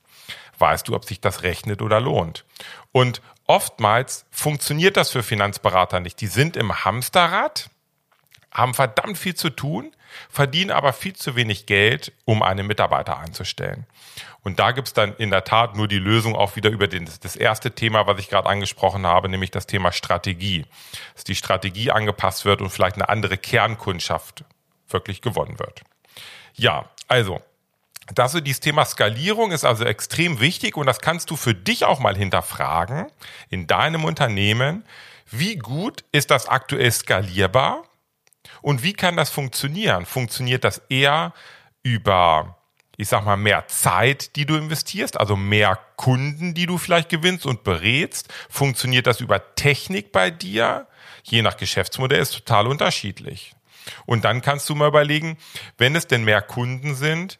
weißt 0.59 0.87
du, 0.87 0.95
ob 0.95 1.05
sich 1.05 1.21
das 1.21 1.43
rechnet 1.43 1.83
oder 1.83 2.00
lohnt. 2.00 2.45
Und 2.93 3.23
oftmals 3.47 4.25
funktioniert 4.31 4.97
das 4.97 5.11
für 5.11 5.25
Finanzberater 5.25 5.99
nicht. 5.99 6.21
Die 6.21 6.29
sind 6.29 6.57
im 6.57 6.85
Hamsterrad, 6.85 7.71
haben 8.52 8.75
verdammt 8.75 9.19
viel 9.19 9.35
zu 9.35 9.50
tun, 9.50 9.92
verdienen 10.28 10.71
aber 10.71 10.92
viel 10.92 11.14
zu 11.14 11.37
wenig 11.37 11.66
Geld, 11.66 12.12
um 12.25 12.42
einen 12.42 12.66
Mitarbeiter 12.66 13.19
einzustellen. 13.19 13.87
Und 14.42 14.59
da 14.59 14.73
gibt's 14.73 14.92
dann 14.92 15.14
in 15.16 15.30
der 15.30 15.45
Tat 15.45 15.76
nur 15.76 15.87
die 15.87 15.99
Lösung 15.99 16.35
auch 16.35 16.57
wieder 16.57 16.71
über 16.71 16.88
den, 16.88 17.09
das 17.21 17.37
erste 17.37 17.73
Thema, 17.73 18.07
was 18.07 18.19
ich 18.19 18.30
gerade 18.30 18.49
angesprochen 18.49 19.07
habe, 19.07 19.28
nämlich 19.28 19.50
das 19.50 19.66
Thema 19.66 19.92
Strategie. 19.92 20.64
Dass 21.14 21.25
die 21.25 21.35
Strategie 21.35 21.90
angepasst 21.90 22.45
wird 22.45 22.62
und 22.62 22.71
vielleicht 22.71 22.97
eine 22.97 23.09
andere 23.09 23.37
Kernkundschaft 23.37 24.45
wirklich 24.88 25.21
gewonnen 25.21 25.59
wird. 25.59 25.83
Ja, 26.54 26.88
also 27.07 27.40
das 28.14 28.33
so 28.33 28.40
dieses 28.40 28.61
Thema 28.61 28.85
Skalierung 28.85 29.52
ist 29.52 29.64
also 29.64 29.85
extrem 29.85 30.40
wichtig 30.40 30.76
und 30.76 30.87
das 30.87 31.00
kannst 31.00 31.30
du 31.30 31.37
für 31.37 31.54
dich 31.54 31.85
auch 31.85 32.00
mal 32.00 32.16
hinterfragen 32.16 33.07
in 33.50 33.66
deinem 33.66 34.04
Unternehmen. 34.04 34.85
Wie 35.30 35.57
gut 35.57 36.02
ist 36.11 36.30
das 36.30 36.49
aktuell 36.49 36.90
skalierbar? 36.90 37.85
Und 38.63 38.83
wie 38.83 38.93
kann 38.93 39.17
das 39.17 39.31
funktionieren? 39.31 40.07
Funktioniert 40.07 40.65
das 40.65 40.83
eher 40.89 41.33
über, 41.83 42.59
ich 42.97 43.09
sag 43.09 43.25
mal, 43.25 43.37
mehr 43.37 43.67
Zeit, 43.69 44.37
die 44.37 44.47
du 44.47 44.57
investierst, 44.57 45.19
also 45.19 45.37
mehr 45.37 45.79
Kunden, 45.97 46.55
die 46.55 46.67
du 46.67 46.79
vielleicht 46.79 47.09
gewinnst 47.09 47.47
und 47.47 47.65
berätst? 47.65 48.33
Funktioniert 48.49 49.07
das 49.07 49.21
über 49.21 49.55
Technik 49.55 50.13
bei 50.13 50.31
dir? 50.31 50.87
Je 51.23 51.43
nach 51.43 51.57
Geschäftsmodell 51.57 52.21
ist 52.21 52.33
total 52.33 52.67
unterschiedlich. 52.67 53.55
Und 54.07 54.25
dann 54.25 54.43
kannst 54.43 54.69
du 54.69 54.75
mal 54.75 54.89
überlegen, 54.89 55.39
wenn 55.79 55.97
es 55.97 56.07
denn 56.07 56.25
mehr 56.25 56.43
Kunden 56.43 56.95
sind, 56.95 57.39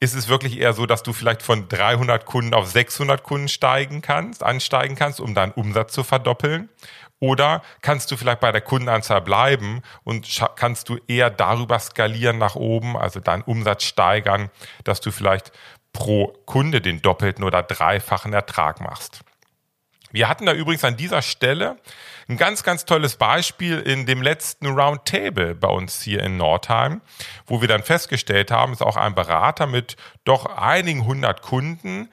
ist 0.00 0.14
es 0.14 0.28
wirklich 0.28 0.58
eher 0.58 0.74
so, 0.74 0.86
dass 0.86 1.02
du 1.02 1.12
vielleicht 1.12 1.42
von 1.42 1.68
300 1.68 2.24
Kunden 2.24 2.54
auf 2.54 2.70
600 2.70 3.22
Kunden 3.22 3.48
steigen 3.48 4.00
kannst, 4.00 4.42
ansteigen 4.42 4.94
kannst, 4.94 5.20
um 5.20 5.34
deinen 5.34 5.52
Umsatz 5.52 5.92
zu 5.92 6.04
verdoppeln? 6.04 6.68
Oder 7.20 7.62
kannst 7.82 8.10
du 8.10 8.16
vielleicht 8.16 8.40
bei 8.40 8.52
der 8.52 8.60
Kundenanzahl 8.60 9.20
bleiben 9.20 9.82
und 10.04 10.40
kannst 10.56 10.88
du 10.88 10.98
eher 11.08 11.30
darüber 11.30 11.78
skalieren 11.78 12.38
nach 12.38 12.54
oben, 12.54 12.96
also 12.96 13.18
deinen 13.20 13.42
Umsatz 13.42 13.84
steigern, 13.84 14.50
dass 14.84 15.00
du 15.00 15.10
vielleicht 15.10 15.50
pro 15.92 16.28
Kunde 16.46 16.80
den 16.80 17.02
doppelten 17.02 17.44
oder 17.44 17.62
dreifachen 17.62 18.32
Ertrag 18.32 18.80
machst? 18.80 19.20
Wir 20.10 20.28
hatten 20.28 20.46
da 20.46 20.54
übrigens 20.54 20.84
an 20.84 20.96
dieser 20.96 21.20
Stelle 21.20 21.76
ein 22.28 22.38
ganz, 22.38 22.62
ganz 22.62 22.84
tolles 22.84 23.16
Beispiel 23.16 23.78
in 23.78 24.06
dem 24.06 24.22
letzten 24.22 24.66
Roundtable 24.66 25.54
bei 25.54 25.68
uns 25.68 26.00
hier 26.00 26.22
in 26.22 26.36
Nordheim, 26.36 27.02
wo 27.46 27.60
wir 27.60 27.68
dann 27.68 27.82
festgestellt 27.82 28.50
haben, 28.50 28.72
ist 28.72 28.82
auch 28.82 28.96
ein 28.96 29.14
Berater 29.14 29.66
mit 29.66 29.96
doch 30.24 30.46
einigen 30.46 31.04
hundert 31.04 31.42
Kunden, 31.42 32.10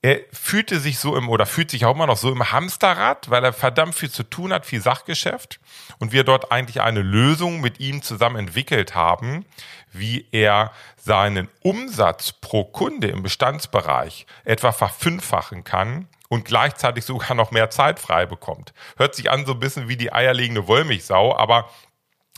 er 0.00 0.20
fühlte 0.32 0.78
sich 0.78 0.98
so 0.98 1.16
im 1.16 1.28
oder 1.28 1.44
fühlt 1.44 1.72
sich 1.72 1.84
auch 1.84 1.94
immer 1.94 2.06
noch 2.06 2.16
so 2.16 2.30
im 2.30 2.52
Hamsterrad, 2.52 3.30
weil 3.30 3.44
er 3.44 3.52
verdammt 3.52 3.96
viel 3.96 4.10
zu 4.10 4.22
tun 4.22 4.52
hat, 4.52 4.64
viel 4.64 4.80
Sachgeschäft 4.80 5.58
und 5.98 6.12
wir 6.12 6.22
dort 6.22 6.52
eigentlich 6.52 6.82
eine 6.82 7.02
Lösung 7.02 7.60
mit 7.60 7.80
ihm 7.80 8.02
zusammen 8.02 8.36
entwickelt 8.36 8.94
haben, 8.94 9.44
wie 9.92 10.28
er 10.30 10.70
seinen 10.96 11.48
Umsatz 11.62 12.32
pro 12.32 12.64
Kunde 12.64 13.08
im 13.08 13.24
Bestandsbereich 13.24 14.26
etwa 14.44 14.70
verfünffachen 14.70 15.64
kann 15.64 16.08
und 16.28 16.44
gleichzeitig 16.44 17.04
sogar 17.04 17.34
noch 17.34 17.50
mehr 17.50 17.70
Zeit 17.70 17.98
frei 17.98 18.24
bekommt. 18.24 18.72
Hört 18.96 19.16
sich 19.16 19.30
an 19.30 19.46
so 19.46 19.52
ein 19.52 19.60
bisschen 19.60 19.88
wie 19.88 19.96
die 19.96 20.12
eierlegende 20.12 20.68
Wollmilchsau, 20.68 21.36
aber 21.36 21.68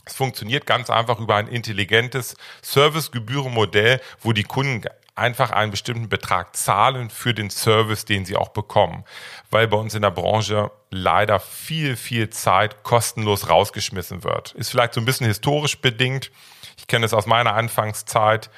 es 0.05 0.15
funktioniert 0.15 0.65
ganz 0.65 0.89
einfach 0.89 1.19
über 1.19 1.35
ein 1.35 1.47
intelligentes 1.47 2.35
Servicegebührenmodell, 2.63 4.01
wo 4.19 4.33
die 4.33 4.43
Kunden 4.43 4.89
einfach 5.21 5.51
einen 5.51 5.71
bestimmten 5.71 6.09
Betrag 6.09 6.55
zahlen 6.55 7.09
für 7.09 7.33
den 7.33 7.49
Service, 7.49 8.05
den 8.05 8.25
sie 8.25 8.35
auch 8.35 8.49
bekommen. 8.49 9.05
Weil 9.49 9.67
bei 9.67 9.77
uns 9.77 9.95
in 9.95 10.01
der 10.01 10.11
Branche 10.11 10.71
leider 10.89 11.39
viel, 11.39 11.95
viel 11.95 12.29
Zeit 12.29 12.83
kostenlos 12.83 13.49
rausgeschmissen 13.49 14.23
wird. 14.23 14.51
Ist 14.53 14.69
vielleicht 14.71 14.93
so 14.93 15.01
ein 15.01 15.05
bisschen 15.05 15.27
historisch 15.27 15.79
bedingt. 15.79 16.31
Ich 16.77 16.87
kenne 16.87 17.05
es 17.05 17.13
aus 17.13 17.25
meiner 17.25 17.53
Anfangszeit 17.53 18.49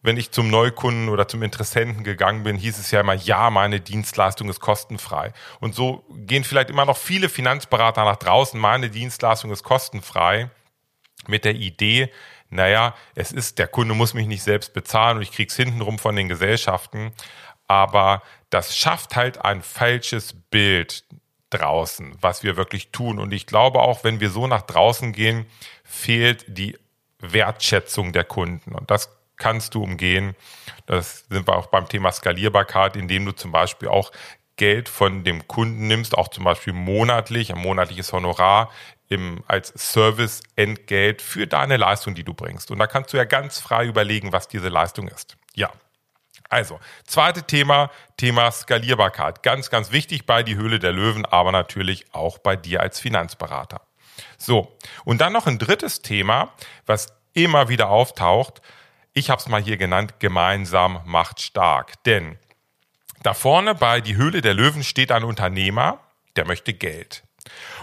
wenn 0.00 0.16
ich 0.16 0.30
zum 0.30 0.48
Neukunden 0.48 1.08
oder 1.08 1.26
zum 1.26 1.42
Interessenten 1.42 2.04
gegangen 2.04 2.44
bin, 2.44 2.56
hieß 2.56 2.78
es 2.78 2.90
ja 2.90 3.00
immer, 3.00 3.14
ja, 3.14 3.50
meine 3.50 3.80
Dienstleistung 3.80 4.48
ist 4.48 4.60
kostenfrei. 4.60 5.32
Und 5.60 5.74
so 5.74 6.04
gehen 6.10 6.44
vielleicht 6.44 6.70
immer 6.70 6.84
noch 6.84 6.96
viele 6.96 7.28
Finanzberater 7.28 8.04
nach 8.04 8.16
draußen, 8.16 8.60
meine 8.60 8.90
Dienstleistung 8.90 9.50
ist 9.50 9.64
kostenfrei, 9.64 10.50
mit 11.26 11.44
der 11.44 11.56
Idee, 11.56 12.10
naja, 12.50 12.94
es 13.14 13.32
ist, 13.32 13.58
der 13.58 13.68
Kunde 13.68 13.94
muss 13.94 14.14
mich 14.14 14.26
nicht 14.26 14.42
selbst 14.42 14.72
bezahlen 14.72 15.18
und 15.18 15.22
ich 15.22 15.32
krieg's 15.32 15.56
hintenrum 15.56 15.98
von 15.98 16.16
den 16.16 16.28
Gesellschaften. 16.28 17.12
Aber 17.66 18.22
das 18.50 18.76
schafft 18.76 19.16
halt 19.16 19.44
ein 19.44 19.62
falsches 19.62 20.34
Bild 20.50 21.04
draußen, 21.50 22.16
was 22.20 22.42
wir 22.42 22.56
wirklich 22.56 22.90
tun. 22.90 23.18
Und 23.18 23.32
ich 23.32 23.46
glaube 23.46 23.80
auch, 23.80 24.04
wenn 24.04 24.20
wir 24.20 24.30
so 24.30 24.46
nach 24.46 24.62
draußen 24.62 25.12
gehen, 25.12 25.46
fehlt 25.84 26.44
die 26.48 26.78
Wertschätzung 27.20 28.12
der 28.12 28.24
Kunden. 28.24 28.74
Und 28.74 28.90
das 28.90 29.10
kannst 29.36 29.74
du 29.74 29.82
umgehen. 29.82 30.34
Das 30.86 31.26
sind 31.30 31.46
wir 31.46 31.56
auch 31.56 31.66
beim 31.66 31.88
Thema 31.88 32.12
Skalierbarkeit, 32.12 32.96
indem 32.96 33.26
du 33.26 33.32
zum 33.32 33.52
Beispiel 33.52 33.88
auch 33.88 34.10
Geld 34.56 34.88
von 34.88 35.22
dem 35.22 35.46
Kunden 35.46 35.86
nimmst, 35.86 36.16
auch 36.16 36.28
zum 36.28 36.44
Beispiel 36.44 36.72
monatlich, 36.72 37.52
ein 37.54 37.60
monatliches 37.60 38.12
Honorar 38.12 38.70
im, 39.08 39.42
als 39.46 39.72
Service-Entgelt 39.76 41.22
für 41.22 41.46
deine 41.46 41.76
Leistung, 41.76 42.14
die 42.14 42.24
du 42.24 42.34
bringst. 42.34 42.70
Und 42.70 42.78
da 42.78 42.86
kannst 42.86 43.12
du 43.12 43.16
ja 43.16 43.24
ganz 43.24 43.58
frei 43.58 43.86
überlegen, 43.86 44.32
was 44.32 44.48
diese 44.48 44.68
Leistung 44.68 45.08
ist. 45.08 45.36
Ja. 45.54 45.72
Also, 46.50 46.80
zweite 47.04 47.42
Thema, 47.42 47.90
Thema 48.16 48.50
Skalierbarkeit. 48.50 49.42
Ganz, 49.42 49.68
ganz 49.68 49.92
wichtig 49.92 50.24
bei 50.24 50.42
die 50.42 50.56
Höhle 50.56 50.78
der 50.78 50.92
Löwen, 50.92 51.26
aber 51.26 51.52
natürlich 51.52 52.06
auch 52.14 52.38
bei 52.38 52.56
dir 52.56 52.80
als 52.80 53.00
Finanzberater. 53.00 53.82
So, 54.38 54.76
und 55.04 55.20
dann 55.20 55.32
noch 55.32 55.46
ein 55.46 55.58
drittes 55.58 56.00
Thema, 56.00 56.52
was 56.86 57.12
immer 57.34 57.68
wieder 57.68 57.88
auftaucht. 57.88 58.62
Ich 59.12 59.30
habe 59.30 59.40
es 59.40 59.48
mal 59.48 59.62
hier 59.62 59.76
genannt, 59.76 60.20
gemeinsam 60.20 61.02
macht 61.04 61.40
stark. 61.40 62.02
Denn 62.04 62.38
da 63.22 63.34
vorne 63.34 63.74
bei 63.74 64.00
die 64.00 64.16
Höhle 64.16 64.40
der 64.40 64.54
Löwen 64.54 64.84
steht 64.84 65.12
ein 65.12 65.24
Unternehmer, 65.24 66.00
der 66.36 66.46
möchte 66.46 66.72
Geld. 66.72 67.24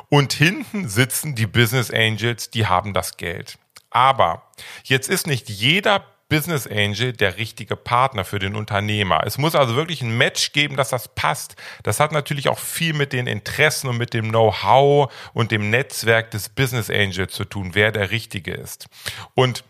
Und 0.10 0.34
hinten 0.34 0.88
sitzen 0.88 1.36
die 1.36 1.48
Business 1.48 1.92
Angels, 1.92 2.50
die 2.50 2.68
haben 2.68 2.94
das 2.94 3.18
Geld. 3.18 3.58
Aber 3.90 4.44
jetzt 4.84 5.10
ist 5.10 5.28
nicht 5.28 5.50
jeder 5.50 6.06
Business 6.28 6.66
Angel 6.66 7.14
der 7.14 7.38
richtige 7.38 7.76
Partner 7.76 8.26
für 8.26 8.40
den 8.40 8.56
Unternehmer. 8.56 9.22
Es 9.26 9.38
muss 9.38 9.54
also 9.54 9.76
wirklich 9.76 10.02
ein 10.02 10.18
Match 10.18 10.54
geben, 10.54 10.76
dass 10.76 10.90
das 10.90 11.08
passt. 11.08 11.56
Das 11.84 12.00
hat 12.00 12.12
natürlich 12.12 12.50
auch 12.50 12.58
viel 12.58 12.94
mit 12.94 13.14
den 13.14 13.28
Interessen 13.28 13.88
und 13.88 13.98
mit 13.98 14.14
dem 14.14 14.30
Know-how 14.30 15.14
und 15.34 15.52
dem 15.52 15.70
Netzwerk 15.70 16.32
des 16.32 16.50
Business 16.50 16.90
Angels 16.90 17.34
zu 17.34 17.46
tun, 17.46 17.72
wer 17.74 17.92
der 17.92 18.10
Richtige 18.10 18.54
ist. 18.54 18.88
Und 19.36 19.64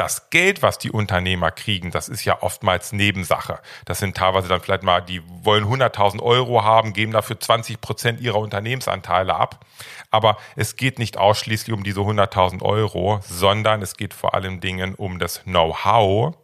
das 0.00 0.30
Geld, 0.30 0.62
was 0.62 0.78
die 0.78 0.90
Unternehmer 0.90 1.50
kriegen, 1.50 1.90
das 1.90 2.08
ist 2.08 2.24
ja 2.24 2.42
oftmals 2.42 2.92
Nebensache. 2.92 3.60
Das 3.84 3.98
sind 3.98 4.16
teilweise 4.16 4.48
dann 4.48 4.62
vielleicht 4.62 4.82
mal, 4.82 5.02
die 5.02 5.20
wollen 5.44 5.64
100.000 5.64 6.22
Euro 6.22 6.64
haben, 6.64 6.94
geben 6.94 7.12
dafür 7.12 7.38
20 7.38 7.82
Prozent 7.82 8.18
ihrer 8.18 8.38
Unternehmensanteile 8.38 9.34
ab. 9.34 9.66
Aber 10.10 10.38
es 10.56 10.76
geht 10.76 10.98
nicht 10.98 11.18
ausschließlich 11.18 11.74
um 11.74 11.84
diese 11.84 12.00
100.000 12.00 12.62
Euro, 12.62 13.20
sondern 13.24 13.82
es 13.82 13.94
geht 13.94 14.14
vor 14.14 14.32
allem 14.32 14.60
Dingen 14.60 14.94
um 14.94 15.18
das 15.18 15.42
Know-how 15.42 16.34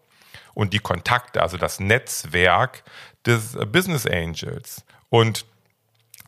und 0.52 0.74
die 0.74 0.80
Kontakte, 0.80 1.40
also 1.40 1.56
das 1.56 1.80
Netzwerk 1.80 2.84
des 3.24 3.56
Business 3.72 4.06
Angels. 4.06 4.84
Und 5.08 5.46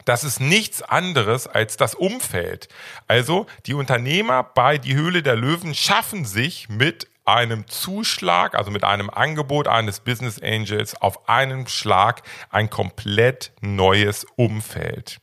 das 0.07 0.25
ist 0.25 0.41
nichts 0.41 0.81
anderes 0.81 1.47
als 1.47 1.77
das 1.77 1.95
Umfeld. 1.95 2.69
Also 3.07 3.45
die 3.67 3.75
Unternehmer 3.75 4.43
bei 4.43 4.79
Die 4.79 4.95
Höhle 4.95 5.23
der 5.23 5.37
Löwen 5.37 5.75
schaffen 5.75 6.25
sich 6.25 6.71
mit 6.71 7.07
einem 7.29 7.69
Zuschlag, 7.69 8.55
also 8.55 8.71
mit 8.71 8.85
einem 8.85 9.11
Angebot 9.11 9.69
eines 9.69 10.01
Business 10.01 10.41
Angels 10.43 11.01
auf 11.01 11.29
einen 11.29 11.69
Schlag 11.69 12.23
ein 12.51 12.71
komplett 12.71 13.53
neues 13.61 14.27
Umfeld. 14.37 15.21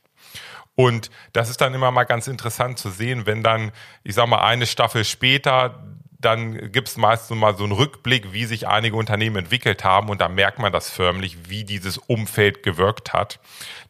Und 0.76 1.10
das 1.32 1.50
ist 1.50 1.60
dann 1.60 1.74
immer 1.74 1.90
mal 1.90 2.04
ganz 2.04 2.28
interessant 2.28 2.78
zu 2.78 2.90
sehen, 2.90 3.26
wenn 3.26 3.42
dann, 3.42 3.72
ich 4.04 4.14
sag 4.14 4.28
mal, 4.28 4.42
eine 4.42 4.66
Staffel 4.66 5.04
später 5.04 5.82
dann 6.18 6.72
gibt 6.72 6.88
es 6.88 6.96
meistens 6.96 7.36
mal 7.36 7.56
so 7.56 7.64
einen 7.64 7.72
Rückblick, 7.72 8.32
wie 8.32 8.46
sich 8.46 8.66
einige 8.66 8.96
Unternehmen 8.96 9.36
entwickelt 9.36 9.84
haben 9.84 10.08
und 10.08 10.20
da 10.20 10.28
merkt 10.28 10.58
man 10.58 10.72
das 10.72 10.90
förmlich, 10.90 11.50
wie 11.50 11.64
dieses 11.64 11.98
Umfeld 11.98 12.62
gewirkt 12.62 13.12
hat. 13.12 13.38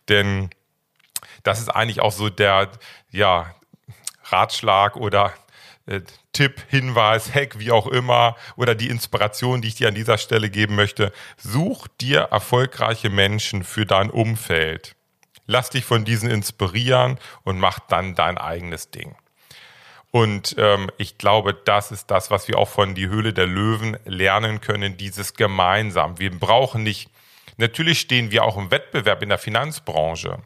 Denn 0.09 0.51
das 1.45 1.61
ist 1.61 1.69
eigentlich 1.69 2.01
auch 2.01 2.13
so 2.13 2.29
der 2.29 2.71
ja, 3.11 3.55
Ratschlag 4.25 4.97
oder 4.97 5.33
Tipp, 6.33 6.63
Hinweis, 6.69 7.33
Hack, 7.33 7.59
wie 7.59 7.71
auch 7.71 7.87
immer, 7.87 8.37
oder 8.57 8.75
die 8.75 8.89
Inspiration, 8.89 9.63
die 9.63 9.69
ich 9.69 9.77
dir 9.77 9.89
an 9.89 9.95
dieser 9.95 10.19
Stelle 10.19 10.51
geben 10.51 10.75
möchte. 10.75 11.13
Such 11.37 11.87
dir 12.01 12.23
erfolgreiche 12.33 13.09
Menschen 13.09 13.63
für 13.63 13.87
dein 13.87 14.11
Umfeld. 14.11 14.97
Lass 15.47 15.71
dich 15.71 15.85
von 15.85 16.05
diesen 16.05 16.29
inspirieren 16.29 17.19
und 17.45 17.61
mach 17.61 17.79
dann 17.79 18.17
dein 18.17 18.37
eigenes 18.37 18.91
Ding. 18.91 19.15
Und 20.11 20.57
ähm, 20.59 20.91
ich 20.99 21.19
glaube, 21.19 21.55
das 21.55 21.93
ist 21.93 22.11
das, 22.11 22.31
was 22.31 22.49
wir 22.49 22.59
auch 22.59 22.69
von 22.69 22.95
die 22.95 23.09
Höhle 23.09 23.33
der 23.33 23.47
Löwen 23.47 23.97
lernen 24.05 24.61
können, 24.61 24.97
dieses 24.97 25.35
gemeinsam. 25.35 26.19
Wir 26.19 26.37
brauchen 26.37 26.83
nicht, 26.83 27.11
natürlich 27.59 28.01
stehen 28.01 28.31
wir 28.31 28.43
auch 28.43 28.57
im 28.57 28.71
Wettbewerb 28.71 29.23
in 29.23 29.29
der 29.29 29.39
Finanzbranche 29.39 30.39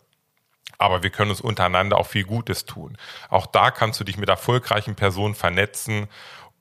aber 0.81 1.03
wir 1.03 1.11
können 1.11 1.31
uns 1.31 1.41
untereinander 1.41 1.99
auch 1.99 2.07
viel 2.07 2.25
Gutes 2.25 2.65
tun. 2.65 2.97
Auch 3.29 3.47
da 3.47 3.71
kannst 3.71 4.01
du 4.01 4.05
dich 4.05 4.17
mit 4.17 4.29
erfolgreichen 4.29 4.95
Personen 4.95 5.35
vernetzen, 5.35 6.09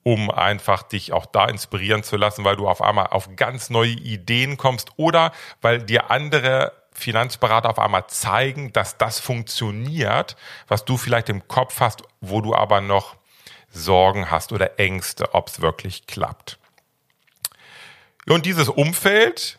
um 0.03 0.31
einfach 0.31 0.83
dich 0.83 1.13
auch 1.13 1.25
da 1.25 1.45
inspirieren 1.45 2.03
zu 2.03 2.17
lassen, 2.17 2.43
weil 2.43 2.55
du 2.55 2.67
auf 2.67 2.81
einmal 2.81 3.07
auf 3.07 3.35
ganz 3.35 3.69
neue 3.69 3.91
Ideen 3.91 4.57
kommst 4.57 4.91
oder 4.97 5.31
weil 5.61 5.83
dir 5.83 6.09
andere 6.09 6.73
Finanzberater 6.91 7.69
auf 7.69 7.79
einmal 7.79 8.07
zeigen, 8.07 8.73
dass 8.73 8.97
das 8.97 9.19
funktioniert, 9.19 10.35
was 10.67 10.85
du 10.85 10.97
vielleicht 10.97 11.29
im 11.29 11.47
Kopf 11.47 11.79
hast, 11.79 12.03
wo 12.21 12.41
du 12.41 12.55
aber 12.55 12.81
noch 12.81 13.15
Sorgen 13.71 14.31
hast 14.31 14.51
oder 14.51 14.79
Ängste, 14.79 15.33
ob 15.33 15.47
es 15.47 15.61
wirklich 15.61 16.07
klappt. 16.07 16.57
Und 18.27 18.45
dieses 18.45 18.69
Umfeld 18.69 19.58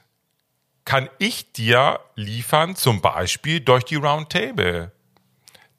kann 0.90 1.08
ich 1.18 1.52
dir 1.52 2.00
liefern, 2.16 2.74
zum 2.74 3.00
Beispiel 3.00 3.60
durch 3.60 3.84
die 3.84 3.94
Roundtable. 3.94 4.90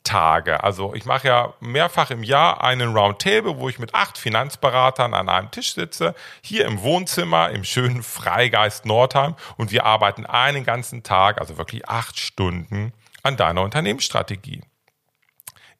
Tage. 0.04 0.64
Also 0.64 0.96
ich 0.96 1.04
mache 1.04 1.28
ja 1.28 1.54
mehrfach 1.60 2.12
im 2.12 2.24
Jahr 2.24 2.64
einen 2.64 2.96
Roundtable, 2.96 3.60
wo 3.60 3.68
ich 3.68 3.78
mit 3.78 3.94
acht 3.94 4.18
Finanzberatern 4.18 5.14
an 5.14 5.28
einem 5.28 5.52
Tisch 5.52 5.74
sitze, 5.74 6.16
hier 6.42 6.66
im 6.66 6.82
Wohnzimmer 6.82 7.50
im 7.50 7.66
schönen 7.66 8.04
Freigeist 8.04 8.86
Nordheim 8.86 9.36
und 9.58 9.72
wir 9.72 9.86
arbeiten 9.86 10.26
einen 10.26 10.64
ganzen 10.64 11.04
Tag, 11.04 11.42
also 11.42 11.58
wirklich 11.58 11.90
acht 11.90 12.18
Stunden, 12.18 12.94
an 13.22 13.36
deiner 13.36 13.64
Unternehmensstrategie. 13.64 14.62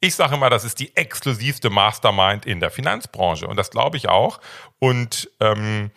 Ich 0.02 0.16
sage 0.16 0.36
immer, 0.36 0.50
das 0.50 0.66
ist 0.66 0.82
die 0.82 0.94
exklusivste 0.98 1.70
Mastermind 1.70 2.46
in 2.46 2.60
der 2.60 2.70
Finanzbranche 2.70 3.48
und 3.48 3.56
das 3.56 3.72
glaube 3.72 3.96
ich 3.96 4.10
auch. 4.10 4.42
Und 4.78 5.32
ähm, 5.40 5.90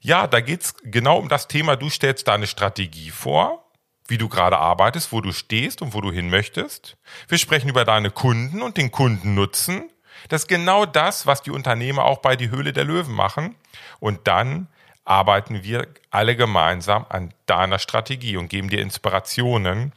ja, 0.00 0.26
da 0.26 0.40
geht's 0.40 0.74
genau 0.82 1.18
um 1.18 1.28
das 1.28 1.48
Thema, 1.48 1.76
du 1.76 1.90
stellst 1.90 2.28
deine 2.28 2.46
Strategie 2.46 3.10
vor, 3.10 3.64
wie 4.06 4.18
du 4.18 4.28
gerade 4.28 4.58
arbeitest, 4.58 5.12
wo 5.12 5.20
du 5.20 5.32
stehst 5.32 5.82
und 5.82 5.94
wo 5.94 6.00
du 6.00 6.10
hin 6.10 6.30
möchtest. 6.30 6.96
Wir 7.28 7.38
sprechen 7.38 7.68
über 7.68 7.84
deine 7.84 8.10
Kunden 8.10 8.62
und 8.62 8.76
den 8.76 8.90
Kundennutzen. 8.90 9.90
Das 10.28 10.42
ist 10.42 10.48
genau 10.48 10.86
das, 10.86 11.26
was 11.26 11.42
die 11.42 11.50
Unternehmer 11.50 12.04
auch 12.04 12.18
bei 12.18 12.34
die 12.34 12.50
Höhle 12.50 12.72
der 12.72 12.84
Löwen 12.84 13.14
machen. 13.14 13.54
Und 14.00 14.26
dann 14.26 14.68
arbeiten 15.04 15.62
wir 15.62 15.86
alle 16.10 16.36
gemeinsam 16.36 17.06
an 17.08 17.32
deiner 17.46 17.78
Strategie 17.78 18.36
und 18.36 18.48
geben 18.48 18.68
dir 18.68 18.80
Inspirationen. 18.80 19.92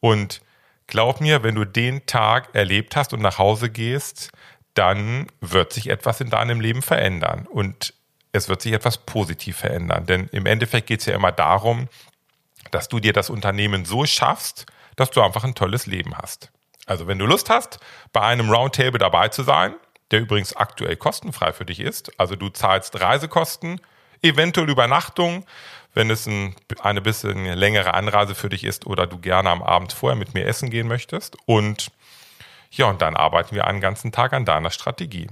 Und 0.00 0.42
glaub 0.86 1.20
mir, 1.20 1.42
wenn 1.42 1.54
du 1.54 1.64
den 1.64 2.06
Tag 2.06 2.48
erlebt 2.54 2.96
hast 2.96 3.12
und 3.12 3.22
nach 3.22 3.38
Hause 3.38 3.70
gehst, 3.70 4.32
dann 4.74 5.26
wird 5.40 5.72
sich 5.72 5.88
etwas 5.88 6.20
in 6.20 6.30
deinem 6.30 6.60
Leben 6.60 6.82
verändern. 6.82 7.46
Und 7.46 7.94
es 8.32 8.48
wird 8.48 8.62
sich 8.62 8.72
etwas 8.72 8.98
positiv 8.98 9.58
verändern. 9.58 10.06
Denn 10.06 10.28
im 10.32 10.46
Endeffekt 10.46 10.86
geht 10.86 11.00
es 11.00 11.06
ja 11.06 11.14
immer 11.14 11.32
darum, 11.32 11.88
dass 12.70 12.88
du 12.88 13.00
dir 13.00 13.12
das 13.12 13.30
Unternehmen 13.30 13.84
so 13.84 14.06
schaffst, 14.06 14.66
dass 14.96 15.10
du 15.10 15.22
einfach 15.22 15.44
ein 15.44 15.54
tolles 15.54 15.86
Leben 15.86 16.16
hast. 16.16 16.50
Also 16.86 17.06
wenn 17.06 17.18
du 17.18 17.26
Lust 17.26 17.50
hast, 17.50 17.80
bei 18.12 18.20
einem 18.20 18.50
Roundtable 18.50 18.98
dabei 18.98 19.28
zu 19.28 19.42
sein, 19.42 19.74
der 20.10 20.20
übrigens 20.20 20.56
aktuell 20.56 20.96
kostenfrei 20.96 21.52
für 21.52 21.64
dich 21.64 21.80
ist, 21.80 22.18
also 22.18 22.36
du 22.36 22.48
zahlst 22.48 23.00
Reisekosten, 23.00 23.80
eventuell 24.22 24.68
Übernachtung, 24.68 25.46
wenn 25.94 26.10
es 26.10 26.26
ein, 26.26 26.54
eine 26.80 27.00
bisschen 27.00 27.44
längere 27.46 27.94
Anreise 27.94 28.34
für 28.34 28.48
dich 28.48 28.64
ist 28.64 28.86
oder 28.86 29.06
du 29.06 29.18
gerne 29.18 29.50
am 29.50 29.62
Abend 29.62 29.92
vorher 29.92 30.16
mit 30.16 30.34
mir 30.34 30.46
essen 30.46 30.70
gehen 30.70 30.88
möchtest. 30.88 31.36
Und 31.46 31.90
ja, 32.70 32.86
und 32.86 33.02
dann 33.02 33.16
arbeiten 33.16 33.54
wir 33.54 33.66
einen 33.66 33.80
ganzen 33.80 34.12
Tag 34.12 34.32
an 34.32 34.44
deiner 34.44 34.70
Strategie. 34.70 35.28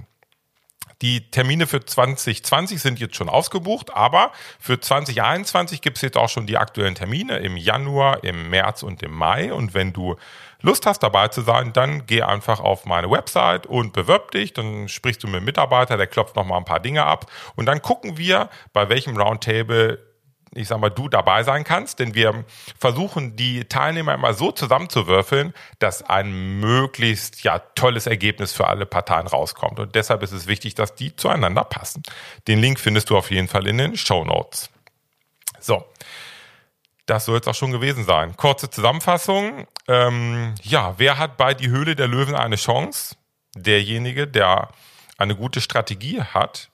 Die 1.01 1.31
Termine 1.31 1.65
für 1.65 1.85
2020 1.85 2.81
sind 2.81 2.99
jetzt 2.99 3.15
schon 3.15 3.29
ausgebucht, 3.29 3.93
aber 3.93 4.33
für 4.59 4.81
2021 4.81 5.81
gibt 5.81 5.95
es 5.95 6.01
jetzt 6.01 6.17
auch 6.17 6.27
schon 6.27 6.45
die 6.45 6.57
aktuellen 6.57 6.95
Termine 6.95 7.37
im 7.37 7.55
Januar, 7.55 8.23
im 8.25 8.49
März 8.49 8.83
und 8.83 9.01
im 9.01 9.13
Mai. 9.13 9.53
Und 9.53 9.73
wenn 9.73 9.93
du 9.93 10.17
Lust 10.61 10.85
hast, 10.85 10.99
dabei 10.99 11.29
zu 11.29 11.39
sein, 11.41 11.71
dann 11.71 12.05
geh 12.05 12.21
einfach 12.21 12.59
auf 12.59 12.85
meine 12.85 13.09
Website 13.09 13.65
und 13.65 13.93
bewirb 13.93 14.31
dich. 14.31 14.51
Dann 14.51 14.89
sprichst 14.89 15.23
du 15.23 15.27
mit 15.27 15.37
dem 15.37 15.45
Mitarbeiter, 15.45 15.95
der 15.95 16.07
klopft 16.07 16.35
nochmal 16.35 16.57
ein 16.57 16.65
paar 16.65 16.81
Dinge 16.81 17.05
ab. 17.05 17.31
Und 17.55 17.65
dann 17.67 17.81
gucken 17.81 18.17
wir, 18.17 18.49
bei 18.73 18.89
welchem 18.89 19.15
Roundtable 19.15 20.08
ich 20.53 20.67
sag 20.67 20.79
mal, 20.79 20.89
du 20.89 21.09
dabei 21.09 21.43
sein 21.43 21.63
kannst, 21.63 21.99
denn 21.99 22.15
wir 22.15 22.45
versuchen, 22.77 23.35
die 23.35 23.65
Teilnehmer 23.65 24.13
immer 24.13 24.33
so 24.33 24.51
zusammenzuwürfeln, 24.51 25.53
dass 25.79 26.01
ein 26.03 26.59
möglichst 26.59 27.43
ja 27.43 27.59
tolles 27.59 28.07
Ergebnis 28.07 28.53
für 28.53 28.67
alle 28.67 28.85
Parteien 28.85 29.27
rauskommt. 29.27 29.79
Und 29.79 29.95
deshalb 29.95 30.23
ist 30.23 30.31
es 30.31 30.47
wichtig, 30.47 30.75
dass 30.75 30.95
die 30.95 31.15
zueinander 31.15 31.63
passen. 31.63 32.03
Den 32.47 32.59
Link 32.59 32.79
findest 32.79 33.09
du 33.09 33.17
auf 33.17 33.31
jeden 33.31 33.47
Fall 33.47 33.67
in 33.67 33.77
den 33.77 33.97
Show 33.97 34.25
Notes. 34.25 34.69
So. 35.59 35.85
Das 37.05 37.25
soll 37.25 37.35
jetzt 37.35 37.47
auch 37.47 37.55
schon 37.55 37.71
gewesen 37.71 38.05
sein. 38.05 38.37
Kurze 38.37 38.69
Zusammenfassung. 38.69 39.65
Ähm, 39.87 40.53
ja, 40.61 40.93
wer 40.97 41.17
hat 41.17 41.37
bei 41.37 41.55
Die 41.55 41.69
Höhle 41.69 41.95
der 41.95 42.07
Löwen 42.07 42.35
eine 42.35 42.55
Chance? 42.55 43.15
Derjenige, 43.55 44.27
der 44.27 44.69
eine 45.17 45.35
gute 45.35 45.59
Strategie 45.59 46.21
hat, 46.21 46.69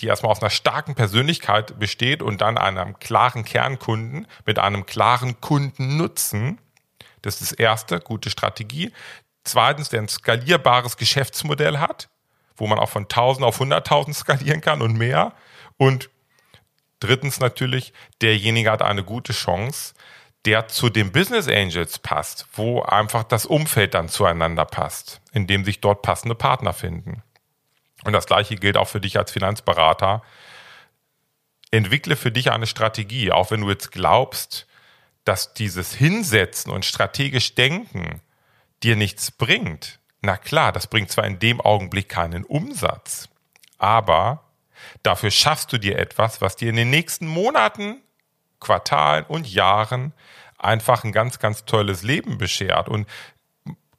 die 0.00 0.06
erstmal 0.06 0.32
aus 0.32 0.40
einer 0.40 0.50
starken 0.50 0.94
Persönlichkeit 0.94 1.78
besteht 1.78 2.22
und 2.22 2.40
dann 2.40 2.56
einem 2.56 2.98
klaren 2.98 3.44
Kernkunden 3.44 4.26
mit 4.46 4.58
einem 4.58 4.86
klaren 4.86 5.40
Kundennutzen. 5.40 6.58
Das 7.22 7.40
ist 7.40 7.52
das 7.52 7.58
erste, 7.58 8.00
gute 8.00 8.30
Strategie. 8.30 8.92
Zweitens, 9.44 9.88
der 9.88 10.02
ein 10.02 10.08
skalierbares 10.08 10.96
Geschäftsmodell 10.96 11.78
hat, 11.78 12.08
wo 12.56 12.66
man 12.66 12.78
auch 12.78 12.90
von 12.90 13.04
1000 13.04 13.44
auf 13.44 13.60
100.000 13.60 14.14
skalieren 14.14 14.60
kann 14.60 14.82
und 14.82 14.96
mehr. 14.96 15.32
Und 15.76 16.10
drittens 17.00 17.40
natürlich, 17.40 17.92
derjenige 18.20 18.70
hat 18.70 18.82
eine 18.82 19.04
gute 19.04 19.32
Chance, 19.32 19.94
der 20.44 20.68
zu 20.68 20.88
den 20.88 21.10
Business 21.12 21.48
Angels 21.48 21.98
passt, 21.98 22.46
wo 22.52 22.82
einfach 22.82 23.24
das 23.24 23.46
Umfeld 23.46 23.94
dann 23.94 24.08
zueinander 24.08 24.64
passt, 24.64 25.20
in 25.32 25.46
dem 25.46 25.64
sich 25.64 25.80
dort 25.80 26.02
passende 26.02 26.34
Partner 26.34 26.72
finden. 26.72 27.22
Und 28.04 28.12
das 28.12 28.26
Gleiche 28.26 28.56
gilt 28.56 28.76
auch 28.76 28.88
für 28.88 29.00
dich 29.00 29.18
als 29.18 29.32
Finanzberater. 29.32 30.22
Entwickle 31.70 32.16
für 32.16 32.30
dich 32.30 32.50
eine 32.50 32.66
Strategie, 32.66 33.32
auch 33.32 33.50
wenn 33.50 33.60
du 33.60 33.68
jetzt 33.68 33.92
glaubst, 33.92 34.66
dass 35.24 35.52
dieses 35.52 35.94
Hinsetzen 35.94 36.72
und 36.72 36.84
strategisch 36.84 37.54
Denken 37.54 38.22
dir 38.82 38.96
nichts 38.96 39.30
bringt. 39.30 39.98
Na 40.20 40.36
klar, 40.36 40.72
das 40.72 40.86
bringt 40.86 41.10
zwar 41.10 41.26
in 41.26 41.38
dem 41.38 41.60
Augenblick 41.60 42.08
keinen 42.08 42.44
Umsatz, 42.44 43.28
aber 43.76 44.44
dafür 45.02 45.30
schaffst 45.30 45.72
du 45.72 45.78
dir 45.78 45.98
etwas, 45.98 46.40
was 46.40 46.56
dir 46.56 46.70
in 46.70 46.76
den 46.76 46.90
nächsten 46.90 47.26
Monaten, 47.26 48.00
Quartalen 48.60 49.24
und 49.26 49.46
Jahren 49.46 50.12
einfach 50.56 51.04
ein 51.04 51.12
ganz, 51.12 51.38
ganz 51.38 51.64
tolles 51.64 52.02
Leben 52.02 52.38
beschert. 52.38 52.88
Und 52.88 53.06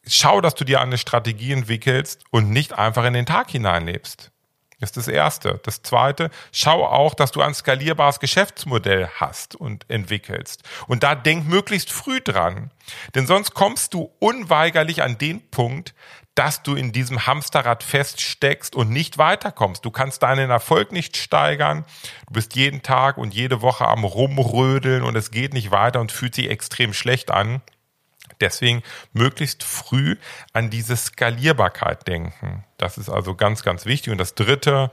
schau, 0.06 0.42
dass 0.42 0.56
du 0.56 0.64
dir 0.64 0.82
eine 0.82 0.98
Strategie 0.98 1.54
entwickelst 1.54 2.24
und 2.32 2.50
nicht 2.50 2.74
einfach 2.74 3.06
in 3.06 3.14
den 3.14 3.26
Tag 3.26 3.52
hineinlebst. 3.52 4.32
Das 4.80 4.92
ist 4.92 4.98
das 4.98 5.08
Erste. 5.10 5.60
Das 5.64 5.82
Zweite, 5.82 6.30
schau 6.54 6.86
auch, 6.86 7.14
dass 7.14 7.32
du 7.32 7.42
ein 7.42 7.54
skalierbares 7.54 8.22
Geschäftsmodell 8.22 9.10
hast 9.16 9.56
und 9.56 9.90
entwickelst. 9.90 10.64
Und 10.88 11.04
da 11.04 11.16
denk 11.16 11.48
möglichst 11.48 11.92
früh 11.92 12.22
dran. 12.22 12.72
Denn 13.14 13.28
sonst 13.28 13.54
kommst 13.54 13.94
du 13.94 14.10
unweigerlich 14.20 15.04
an 15.04 15.18
den 15.18 15.50
Punkt, 15.52 15.94
dass 16.34 16.64
du 16.64 16.76
in 16.76 16.94
diesem 16.94 17.28
Hamsterrad 17.28 17.84
feststeckst 17.84 18.74
und 18.74 18.90
nicht 18.90 19.18
weiterkommst. 19.18 19.84
Du 19.84 19.92
kannst 19.92 20.24
deinen 20.24 20.50
Erfolg 20.50 20.94
nicht 20.94 21.18
steigern. 21.18 21.84
Du 22.28 22.34
bist 22.34 22.56
jeden 22.56 22.82
Tag 22.82 23.18
und 23.18 23.34
jede 23.34 23.62
Woche 23.62 23.86
am 23.86 24.06
Rumrödeln 24.06 25.04
und 25.04 25.18
es 25.18 25.32
geht 25.32 25.54
nicht 25.54 25.72
weiter 25.72 26.00
und 26.00 26.14
fühlt 26.14 26.36
sich 26.36 26.50
extrem 26.50 26.94
schlecht 26.94 27.32
an. 27.32 27.62
Deswegen 28.41 28.84
möglichst 29.13 29.63
früh 29.63 30.15
an 30.54 30.69
diese 30.69 30.95
Skalierbarkeit 30.95 32.08
denken. 32.08 32.63
Das 32.78 32.97
ist 32.97 33.10
also 33.10 33.36
ganz, 33.36 33.63
ganz 33.63 33.86
wichtig. 33.86 34.12
Und 34.12 34.17
das 34.17 34.36
dritte 34.36 34.91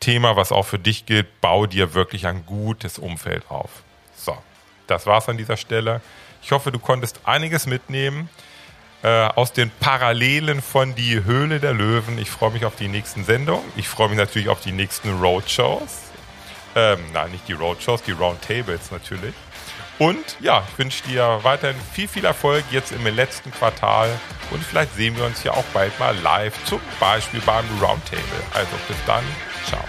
Thema, 0.00 0.36
was 0.36 0.52
auch 0.52 0.64
für 0.64 0.78
dich 0.78 1.06
gilt, 1.06 1.40
bau 1.40 1.66
dir 1.66 1.94
wirklich 1.94 2.26
ein 2.26 2.44
gutes 2.44 2.98
Umfeld 2.98 3.50
auf. 3.50 3.70
So, 4.16 4.36
das 4.86 5.06
war's 5.06 5.28
an 5.28 5.38
dieser 5.38 5.56
Stelle. 5.56 6.00
Ich 6.42 6.52
hoffe, 6.52 6.70
du 6.70 6.78
konntest 6.78 7.20
einiges 7.24 7.66
mitnehmen 7.66 8.28
äh, 9.02 9.08
aus 9.08 9.52
den 9.52 9.70
Parallelen 9.70 10.60
von 10.60 10.94
Die 10.94 11.24
Höhle 11.24 11.60
der 11.60 11.72
Löwen. 11.72 12.18
Ich 12.18 12.30
freue 12.30 12.50
mich 12.50 12.64
auf 12.64 12.76
die 12.76 12.88
nächsten 12.88 13.24
Sendungen. 13.24 13.64
Ich 13.76 13.88
freue 13.88 14.08
mich 14.08 14.18
natürlich 14.18 14.48
auf 14.48 14.60
die 14.60 14.72
nächsten 14.72 15.20
Roadshows. 15.20 16.02
Ähm, 16.76 16.98
nein, 17.12 17.30
nicht 17.30 17.46
die 17.48 17.52
Roadshows, 17.52 18.02
die 18.02 18.12
Roundtables 18.12 18.90
natürlich. 18.90 19.34
Und 19.98 20.36
ja, 20.40 20.64
ich 20.70 20.78
wünsche 20.78 21.02
dir 21.04 21.40
weiterhin 21.42 21.80
viel, 21.92 22.08
viel 22.08 22.24
Erfolg 22.24 22.64
jetzt 22.70 22.92
im 22.92 23.06
letzten 23.06 23.50
Quartal. 23.52 24.08
Und 24.50 24.62
vielleicht 24.64 24.94
sehen 24.94 25.16
wir 25.16 25.24
uns 25.24 25.42
ja 25.44 25.52
auch 25.52 25.64
bald 25.72 25.98
mal 25.98 26.16
live, 26.18 26.54
zum 26.64 26.80
Beispiel 27.00 27.40
beim 27.40 27.64
Roundtable. 27.80 28.22
Also 28.52 28.72
bis 28.88 28.96
dann, 29.06 29.24
ciao. 29.66 29.80